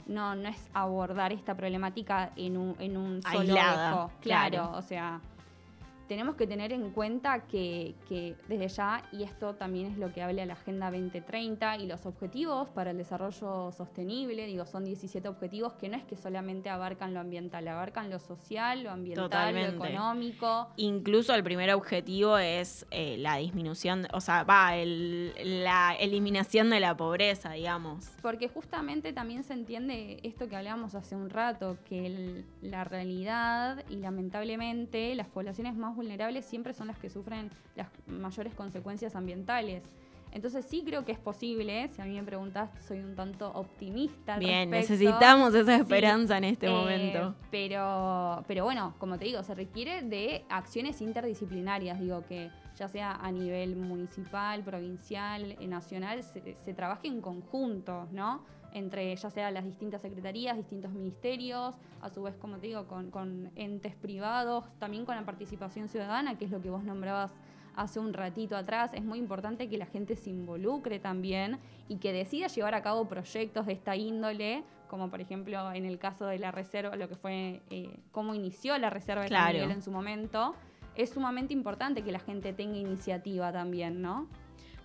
[0.06, 5.20] No, no es abordar esta problemática en un, en un solo Aislada, claro, o sea,
[6.08, 10.22] tenemos que tener en cuenta que, que desde ya, y esto también es lo que
[10.22, 15.74] habla la Agenda 2030 y los objetivos para el desarrollo sostenible, digo, son 17 objetivos
[15.74, 19.76] que no es que solamente abarcan lo ambiental, abarcan lo social, lo ambiental, Totalmente.
[19.76, 20.68] lo económico.
[20.76, 25.32] Incluso el primer objetivo es eh, la disminución, o sea, va, el-
[25.64, 28.08] la eliminación de la pobreza, digamos.
[28.22, 33.84] Porque justamente también se entiende esto que hablábamos hace un rato, que el- la realidad
[33.90, 39.82] y lamentablemente las poblaciones más vulnerables siempre son las que sufren las mayores consecuencias ambientales.
[40.30, 44.34] Entonces sí creo que es posible, si a mí me preguntas, soy un tanto optimista.
[44.34, 44.92] al Bien, respecto.
[44.94, 47.34] necesitamos esa Sí, esperanza en este eh, momento.
[47.50, 53.12] Pero, pero bueno, como te digo, se requiere de acciones interdisciplinarias, digo que ya sea
[53.12, 58.44] a nivel municipal, provincial, eh, nacional, se, se trabaje en conjunto, ¿no?
[58.72, 63.10] Entre ya sea las distintas secretarías, distintos ministerios, a su vez, como te digo, con,
[63.10, 67.34] con entes privados, también con la participación ciudadana, que es lo que vos nombrabas
[67.78, 68.92] hace un ratito atrás.
[68.92, 73.06] Es muy importante que la gente se involucre también y que decida llevar a cabo
[73.08, 77.14] proyectos de esta índole, como por ejemplo en el caso de la reserva, lo que
[77.14, 79.54] fue eh, cómo inició la reserva de San Claro.
[79.54, 80.54] Miguel en su momento.
[80.96, 84.26] Es sumamente importante que la gente tenga iniciativa también, ¿no?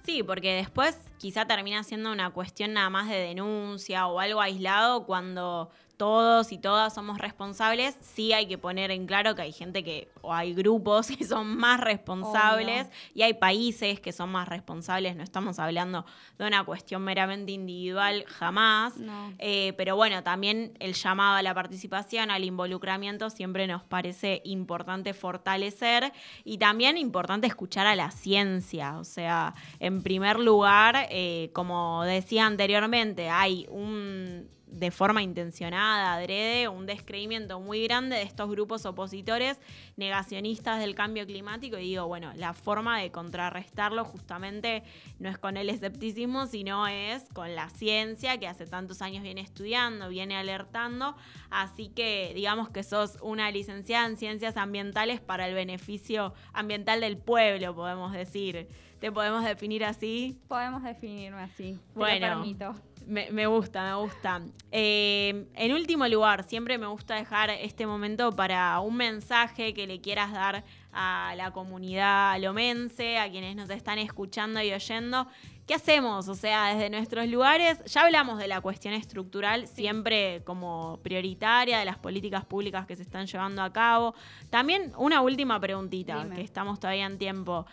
[0.04, 5.06] Sí, porque después quizá termina siendo una cuestión nada más de denuncia o algo aislado
[5.06, 9.84] cuando todos y todas somos responsables, sí hay que poner en claro que hay gente
[9.84, 12.98] que, o hay grupos que son más responsables Obvio.
[13.14, 16.06] y hay países que son más responsables, no estamos hablando
[16.38, 18.98] de una cuestión meramente individual jamás.
[18.98, 19.34] No.
[19.40, 25.14] Eh, pero bueno, también el llamado a la participación, al involucramiento, siempre nos parece importante
[25.14, 26.12] fortalecer
[26.44, 28.98] y también importante escuchar a la ciencia.
[28.98, 36.68] O sea, en primer lugar, eh, como decía anteriormente, hay un de forma intencionada, adrede,
[36.68, 39.60] un descreimiento muy grande de estos grupos opositores
[39.98, 44.84] negacionistas del cambio climático y digo, bueno, la forma de contrarrestarlo justamente
[45.20, 49.42] no es con el escepticismo, sino es con la ciencia que hace tantos años viene
[49.42, 51.16] estudiando, viene alertando,
[51.52, 57.18] así que digamos que sos una licenciada en ciencias ambientales para el beneficio ambiental del
[57.18, 58.68] pueblo, podemos decir.
[59.00, 60.40] ¿Te podemos definir así?
[60.48, 61.74] Podemos definirme así.
[61.74, 62.28] te lo Bueno.
[62.28, 62.74] permito.
[63.08, 64.42] Me, me gusta, me gusta.
[64.72, 70.02] Eh, en último lugar, siempre me gusta dejar este momento para un mensaje que le
[70.02, 75.28] quieras dar a la comunidad lomense, a quienes nos están escuchando y oyendo.
[75.66, 76.28] ¿Qué hacemos?
[76.28, 81.86] O sea, desde nuestros lugares, ya hablamos de la cuestión estructural, siempre como prioritaria, de
[81.86, 84.14] las políticas públicas que se están llevando a cabo.
[84.50, 86.36] También una última preguntita, Dime.
[86.36, 87.66] que estamos todavía en tiempo.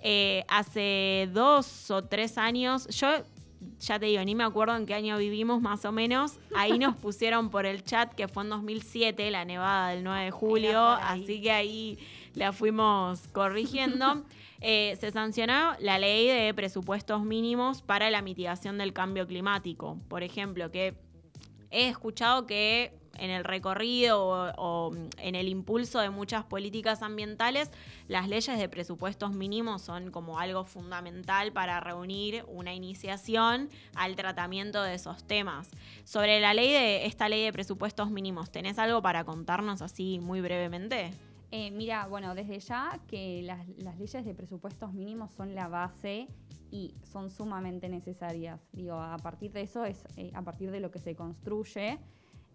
[0.00, 3.24] Eh, hace dos o tres años, yo
[3.80, 6.38] ya te digo, ni me acuerdo en qué año vivimos más o menos.
[6.54, 10.30] Ahí nos pusieron por el chat que fue en 2007, la nevada del 9 de
[10.30, 11.98] julio, así que ahí
[12.34, 14.24] la fuimos corrigiendo.
[14.60, 20.00] Eh, se sancionó la ley de presupuestos mínimos para la mitigación del cambio climático.
[20.08, 20.96] Por ejemplo, que
[21.70, 27.70] he escuchado que en el recorrido o, o en el impulso de muchas políticas ambientales,
[28.06, 34.82] las leyes de presupuestos mínimos son como algo fundamental para reunir una iniciación al tratamiento
[34.82, 35.70] de esos temas.
[36.04, 40.40] Sobre la ley de esta ley de presupuestos mínimos, ¿tenés algo para contarnos así muy
[40.40, 41.12] brevemente?
[41.50, 46.28] Eh, mira, bueno, desde ya que las, las leyes de presupuestos mínimos son la base
[46.70, 48.60] y son sumamente necesarias.
[48.72, 51.98] Digo, a partir de eso es eh, a partir de lo que se construye.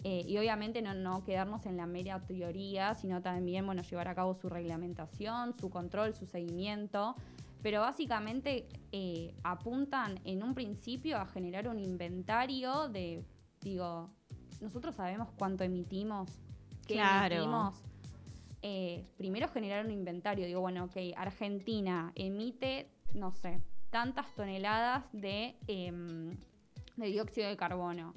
[0.04, 4.16] Eh, y obviamente no, no quedarnos en la mera teoría, sino también bueno, llevar a
[4.16, 7.16] cabo su reglamentación, su control, su seguimiento.
[7.62, 13.24] Pero básicamente eh, apuntan en un principio a generar un inventario de,
[13.62, 14.10] digo,
[14.60, 16.30] nosotros sabemos cuánto emitimos,
[16.86, 17.36] qué Claro.
[17.36, 17.82] emitimos.
[18.62, 20.46] Eh, primero generar un inventario.
[20.46, 26.32] Digo, bueno, ok, Argentina emite, no sé, tantas toneladas de, em,
[26.98, 28.14] de dióxido de carbono.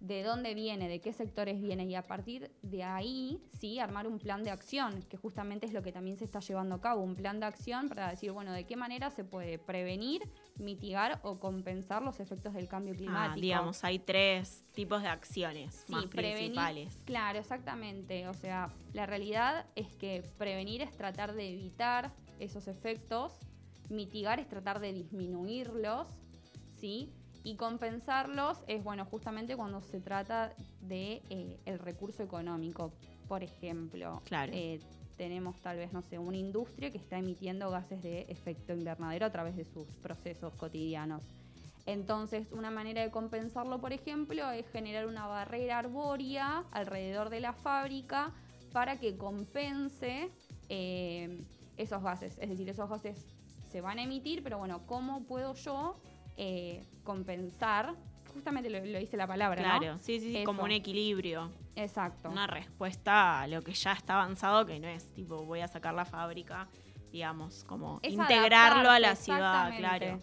[0.00, 0.88] ¿De dónde viene?
[0.88, 1.84] ¿De qué sectores viene?
[1.84, 5.82] Y a partir de ahí, sí, armar un plan de acción, que justamente es lo
[5.82, 7.02] que también se está llevando a cabo.
[7.02, 10.22] Un plan de acción para decir, bueno, ¿de qué manera se puede prevenir,
[10.58, 13.40] mitigar o compensar los efectos del cambio Ah, climático?
[13.42, 17.02] digamos, hay tres tipos de acciones Sí, más prevenir- principales.
[17.04, 18.26] Claro, exactamente.
[18.28, 23.38] O sea, la realidad es que prevenir es tratar de evitar esos efectos
[23.90, 26.06] mitigar es tratar de disminuirlos,
[26.80, 27.12] ¿sí?
[27.42, 32.92] Y compensarlos es, bueno, justamente cuando se trata de eh, el recurso económico.
[33.28, 34.52] Por ejemplo, Claro.
[34.54, 34.80] eh,
[35.16, 39.30] tenemos tal vez, no sé, una industria que está emitiendo gases de efecto invernadero a
[39.30, 41.22] través de sus procesos cotidianos.
[41.86, 47.52] Entonces, una manera de compensarlo, por ejemplo, es generar una barrera arbórea alrededor de la
[47.52, 48.32] fábrica
[48.72, 50.30] para que compense
[50.68, 51.42] eh,
[51.76, 52.38] esos gases.
[52.38, 53.26] Es decir, esos gases
[53.70, 55.96] se van a emitir, pero bueno, ¿cómo puedo yo
[56.36, 57.94] eh, compensar?
[58.32, 59.78] Justamente lo, lo dice la palabra, ¿no?
[59.78, 61.50] Claro, sí, sí, sí, como un equilibrio.
[61.74, 62.28] Exacto.
[62.30, 65.94] Una respuesta a lo que ya está avanzado, que no es tipo voy a sacar
[65.94, 66.68] la fábrica,
[67.10, 70.20] digamos, como Es integrarlo a la ciudad, claro.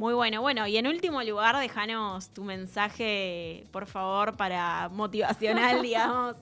[0.00, 0.40] Muy bueno.
[0.40, 6.36] Bueno, y en último lugar, déjanos tu mensaje, por favor, para motivacional, digamos,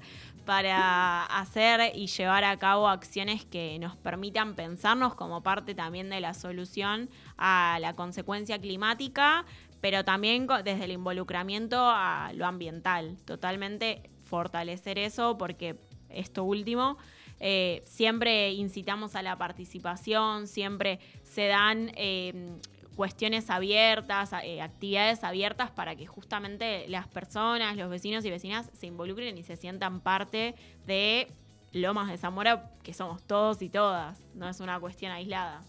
[0.48, 6.22] para hacer y llevar a cabo acciones que nos permitan pensarnos como parte también de
[6.22, 9.44] la solución a la consecuencia climática,
[9.82, 13.18] pero también desde el involucramiento a lo ambiental.
[13.26, 15.76] Totalmente fortalecer eso porque
[16.08, 16.96] esto último
[17.40, 22.56] eh, siempre incitamos a la participación, siempre se dan eh,
[22.98, 28.88] cuestiones abiertas, eh, actividades abiertas para que justamente las personas, los vecinos y vecinas se
[28.88, 31.28] involucren y se sientan parte de
[31.72, 35.62] Lomas de Zamora, que somos todos y todas, no es una cuestión aislada.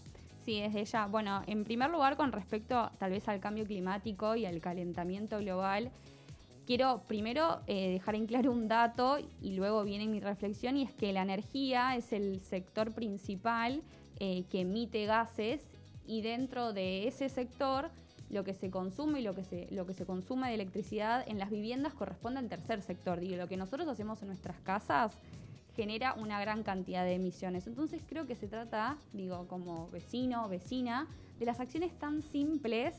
[0.44, 1.06] Sí, desde ya.
[1.06, 5.92] Bueno, en primer lugar, con respecto tal vez al cambio climático y al calentamiento global,
[6.66, 10.92] quiero primero eh, dejar en claro un dato y luego viene mi reflexión, y es
[10.94, 13.82] que la energía es el sector principal
[14.18, 15.69] eh, que emite gases
[16.10, 17.88] y dentro de ese sector
[18.30, 21.38] lo que se consume y lo que se, lo que se consume de electricidad en
[21.38, 23.20] las viviendas corresponde al tercer sector.
[23.20, 25.12] Digo, lo que nosotros hacemos en nuestras casas
[25.76, 27.68] genera una gran cantidad de emisiones.
[27.68, 31.06] Entonces creo que se trata, digo, como vecino, vecina,
[31.38, 32.96] de las acciones tan simples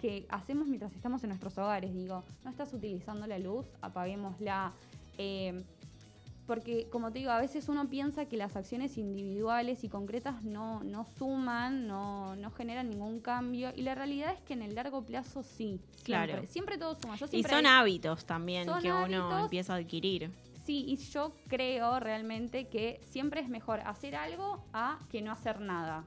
[0.00, 1.92] que hacemos mientras estamos en nuestros hogares.
[1.94, 4.72] Digo, no estás utilizando la luz, apaguémosla.
[5.18, 5.64] Eh,
[6.46, 10.82] porque, como te digo, a veces uno piensa que las acciones individuales y concretas no,
[10.84, 13.72] no suman, no, no generan ningún cambio.
[13.74, 15.80] Y la realidad es que en el largo plazo sí.
[15.96, 16.46] Siempre, Claro.
[16.46, 17.16] siempre todo suma.
[17.16, 20.30] Yo Y son hábitos también Son que uno empieza a adquirir.
[20.64, 25.60] Sí, y yo creo realmente que siempre es mejor hacer algo a que no hacer
[25.60, 26.04] nada.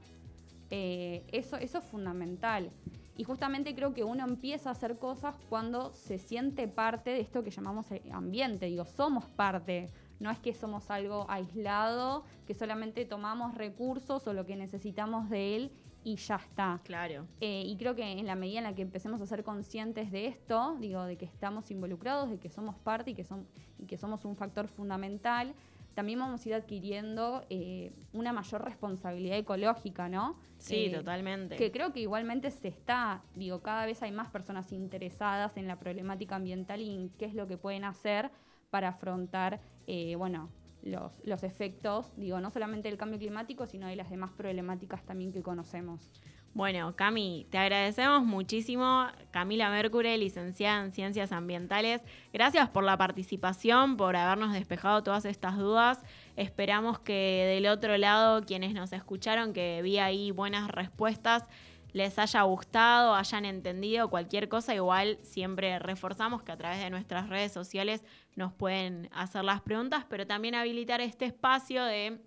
[0.70, 2.70] Eh, eso, eso es fundamental.
[3.16, 7.42] Y justamente creo que uno empieza a hacer cosas cuando se siente parte de esto
[7.44, 8.66] que llamamos ambiente.
[8.66, 9.90] Digo, somos parte.
[10.20, 15.56] No es que somos algo aislado, que solamente tomamos recursos o lo que necesitamos de
[15.56, 15.72] él
[16.04, 16.80] y ya está.
[16.84, 17.26] Claro.
[17.40, 20.26] Eh, y creo que en la medida en la que empecemos a ser conscientes de
[20.26, 23.44] esto, digo, de que estamos involucrados, de que somos parte y que, som-
[23.78, 25.54] y que somos un factor fundamental,
[25.94, 30.36] también vamos a ir adquiriendo eh, una mayor responsabilidad ecológica, ¿no?
[30.56, 31.56] Sí, Eh, totalmente.
[31.56, 35.78] Que creo que igualmente se está, digo, cada vez hay más personas interesadas en la
[35.78, 38.30] problemática ambiental y en qué es lo que pueden hacer
[38.70, 40.48] para afrontar, eh, bueno,
[40.82, 45.32] los, los efectos, digo, no solamente del cambio climático, sino de las demás problemáticas también
[45.32, 46.10] que conocemos.
[46.52, 49.06] Bueno, Cami, te agradecemos muchísimo.
[49.30, 52.02] Camila Mercury, licenciada en Ciencias Ambientales.
[52.32, 56.02] Gracias por la participación, por habernos despejado todas estas dudas.
[56.34, 61.44] Esperamos que del otro lado, quienes nos escucharon, que vi ahí buenas respuestas,
[61.92, 64.74] les haya gustado, hayan entendido cualquier cosa.
[64.74, 68.02] Igual siempre reforzamos que a través de nuestras redes sociales
[68.36, 72.20] nos pueden hacer las preguntas, pero también habilitar este espacio de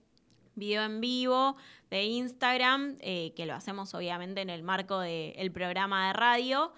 [0.56, 1.56] video en vivo
[1.90, 6.74] de Instagram, eh, que lo hacemos obviamente en el marco del programa de radio,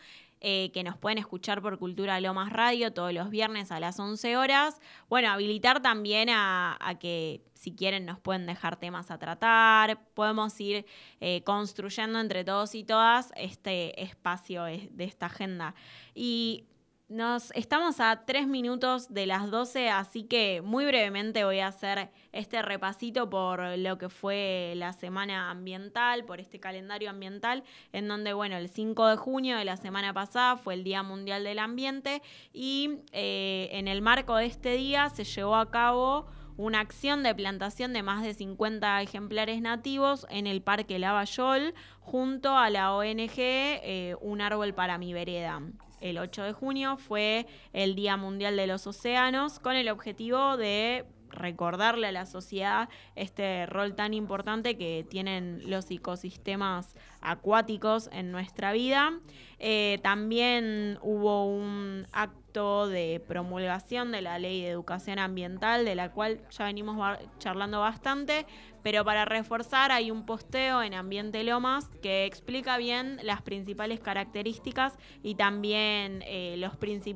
[0.48, 4.38] eh, que nos pueden escuchar por Cultura Lomas Radio todos los viernes a las 11
[4.38, 4.80] horas.
[5.10, 10.86] Bueno, habilitar también a, que si quieren nos pueden dejar temas a tratar, podemos ir
[11.20, 15.74] eh, construyendo entre todos y todas este espacio eh, de esta agenda.
[16.14, 16.66] Y
[17.08, 22.10] nos estamos a tres minutos de las 12, así que muy brevemente voy a hacer
[22.32, 28.34] este repasito por lo que fue la semana ambiental, por este calendario ambiental, en donde,
[28.34, 32.24] bueno, el 5 de junio de la semana pasada fue el Día Mundial del Ambiente
[32.54, 36.26] y eh, en el marco de este día se llevó a cabo
[36.58, 42.58] una acción de plantación de más de 50 ejemplares nativos en el Parque Lavallol junto
[42.58, 45.62] a la ONG eh, Un Árbol para mi Vereda.
[46.02, 51.06] El 8 de junio fue el Día Mundial de los Océanos con el objetivo de
[51.30, 56.96] recordarle a la sociedad este rol tan importante que tienen los ecosistemas
[57.26, 59.20] acuáticos en nuestra vida.
[59.60, 66.12] Eh, también hubo un acto de promulgación de la ley de educación ambiental, de la
[66.12, 66.98] cual ya venimos
[67.38, 68.46] charlando bastante,
[68.84, 74.98] pero para reforzar hay un posteo en Ambiente Lomas que explica bien las principales características
[75.24, 76.74] y también eh, los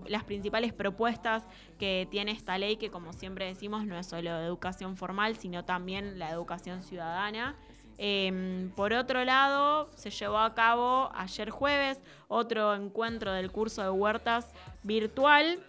[0.10, 1.46] las principales propuestas
[1.78, 6.20] que tiene esta ley, que como siempre decimos no es solo educación formal, sino también
[6.20, 7.56] la educación ciudadana.
[8.02, 13.90] Em, por otro lado, se llevó a cabo ayer jueves otro encuentro del curso de
[13.90, 14.48] huertas
[14.84, 15.60] virtual,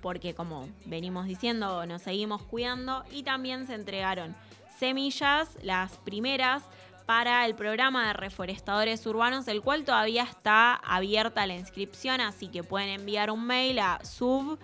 [0.00, 4.36] porque como venimos diciendo, nos seguimos cuidando y también se entregaron
[4.78, 6.62] semillas, las primeras,
[7.04, 12.62] para el programa de reforestadores urbanos, el cual todavía está abierta la inscripción, así que
[12.62, 14.56] pueden enviar un mail a sub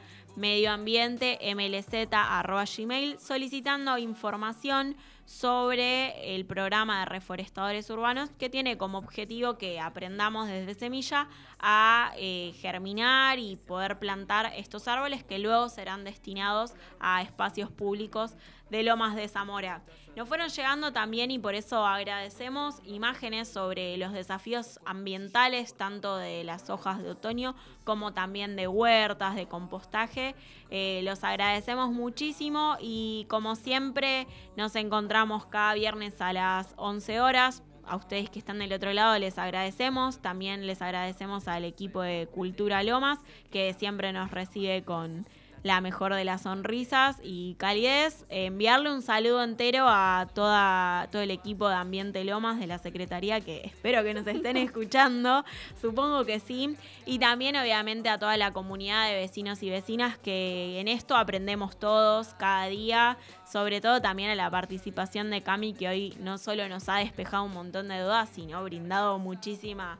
[2.76, 4.96] gmail solicitando información
[5.32, 11.26] sobre el programa de reforestadores urbanos que tiene como objetivo que aprendamos desde semilla
[11.58, 18.34] a eh, germinar y poder plantar estos árboles que luego serán destinados a espacios públicos
[18.72, 19.82] de Lomas de Zamora.
[20.16, 26.42] Nos fueron llegando también y por eso agradecemos imágenes sobre los desafíos ambientales, tanto de
[26.42, 27.54] las hojas de otoño
[27.84, 30.34] como también de huertas, de compostaje.
[30.70, 37.62] Eh, los agradecemos muchísimo y como siempre nos encontramos cada viernes a las 11 horas
[37.84, 40.20] a ustedes que están del otro lado les agradecemos.
[40.20, 43.18] También les agradecemos al equipo de Cultura Lomas
[43.50, 45.26] que siempre nos recibe con
[45.62, 48.24] la mejor de las sonrisas y calidez.
[48.28, 53.40] enviarle un saludo entero a toda, todo el equipo de Ambiente Lomas de la Secretaría,
[53.40, 55.44] que espero que nos estén escuchando,
[55.80, 56.76] supongo que sí.
[57.06, 61.76] Y también obviamente a toda la comunidad de vecinos y vecinas que en esto aprendemos
[61.76, 63.18] todos cada día,
[63.50, 67.44] sobre todo también a la participación de Cami, que hoy no solo nos ha despejado
[67.44, 69.98] un montón de dudas, sino brindado muchísima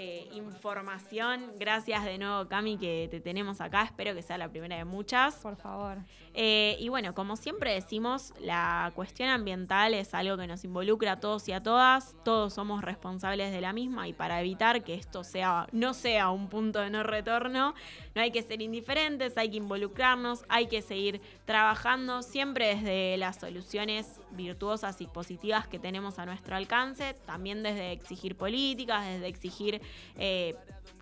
[0.00, 1.54] eh, información.
[1.58, 3.82] Gracias de nuevo, Cami, que te tenemos acá.
[3.82, 5.34] Espero que sea la primera de muchas.
[5.36, 5.98] Por favor.
[6.34, 11.20] Eh, y bueno, como siempre decimos, la cuestión ambiental es algo que nos involucra a
[11.20, 12.14] todos y a todas.
[12.24, 16.48] Todos somos responsables de la misma y para evitar que esto sea, no sea un
[16.48, 17.74] punto de no retorno,
[18.14, 23.40] no hay que ser indiferentes, hay que involucrarnos, hay que seguir trabajando siempre desde las
[23.40, 29.82] soluciones virtuosas y positivas que tenemos a nuestro alcance, también desde exigir políticas, desde exigir
[30.18, 30.54] eh,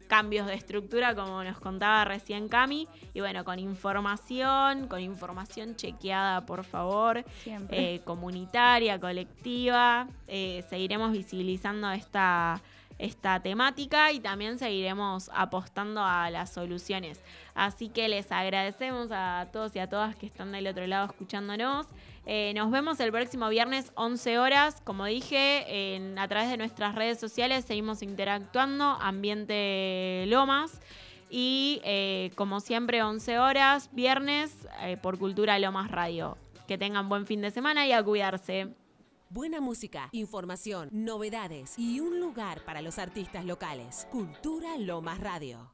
[0.07, 2.89] cambios de estructura, como nos contaba recién Cami.
[3.14, 10.09] Y bueno, con información, con información chequeada, por favor, eh, comunitaria, colectiva.
[10.28, 12.61] Eh, seguiremos visibilizando esta,
[12.99, 17.20] esta temática y también seguiremos apostando a las soluciones.
[17.55, 21.87] Así que les agradecemos a todos y a todas que están del otro lado escuchándonos.
[22.27, 24.81] Eh, nos vemos el próximo viernes 11 horas.
[24.85, 28.85] Como dije, a través de nuestras redes sociales seguimos interactuando.
[28.85, 30.81] Ambiente Lomas.
[31.31, 36.37] Y eh, como siempre, 11 horas, viernes, eh, por Cultura Lomas Radio.
[36.68, 38.74] Que tengan buen fin de semana y a cuidarse.
[39.29, 44.07] Buena música, información, novedades y un lugar para los artistas locales.
[44.11, 45.72] Cultura Lomas Radio.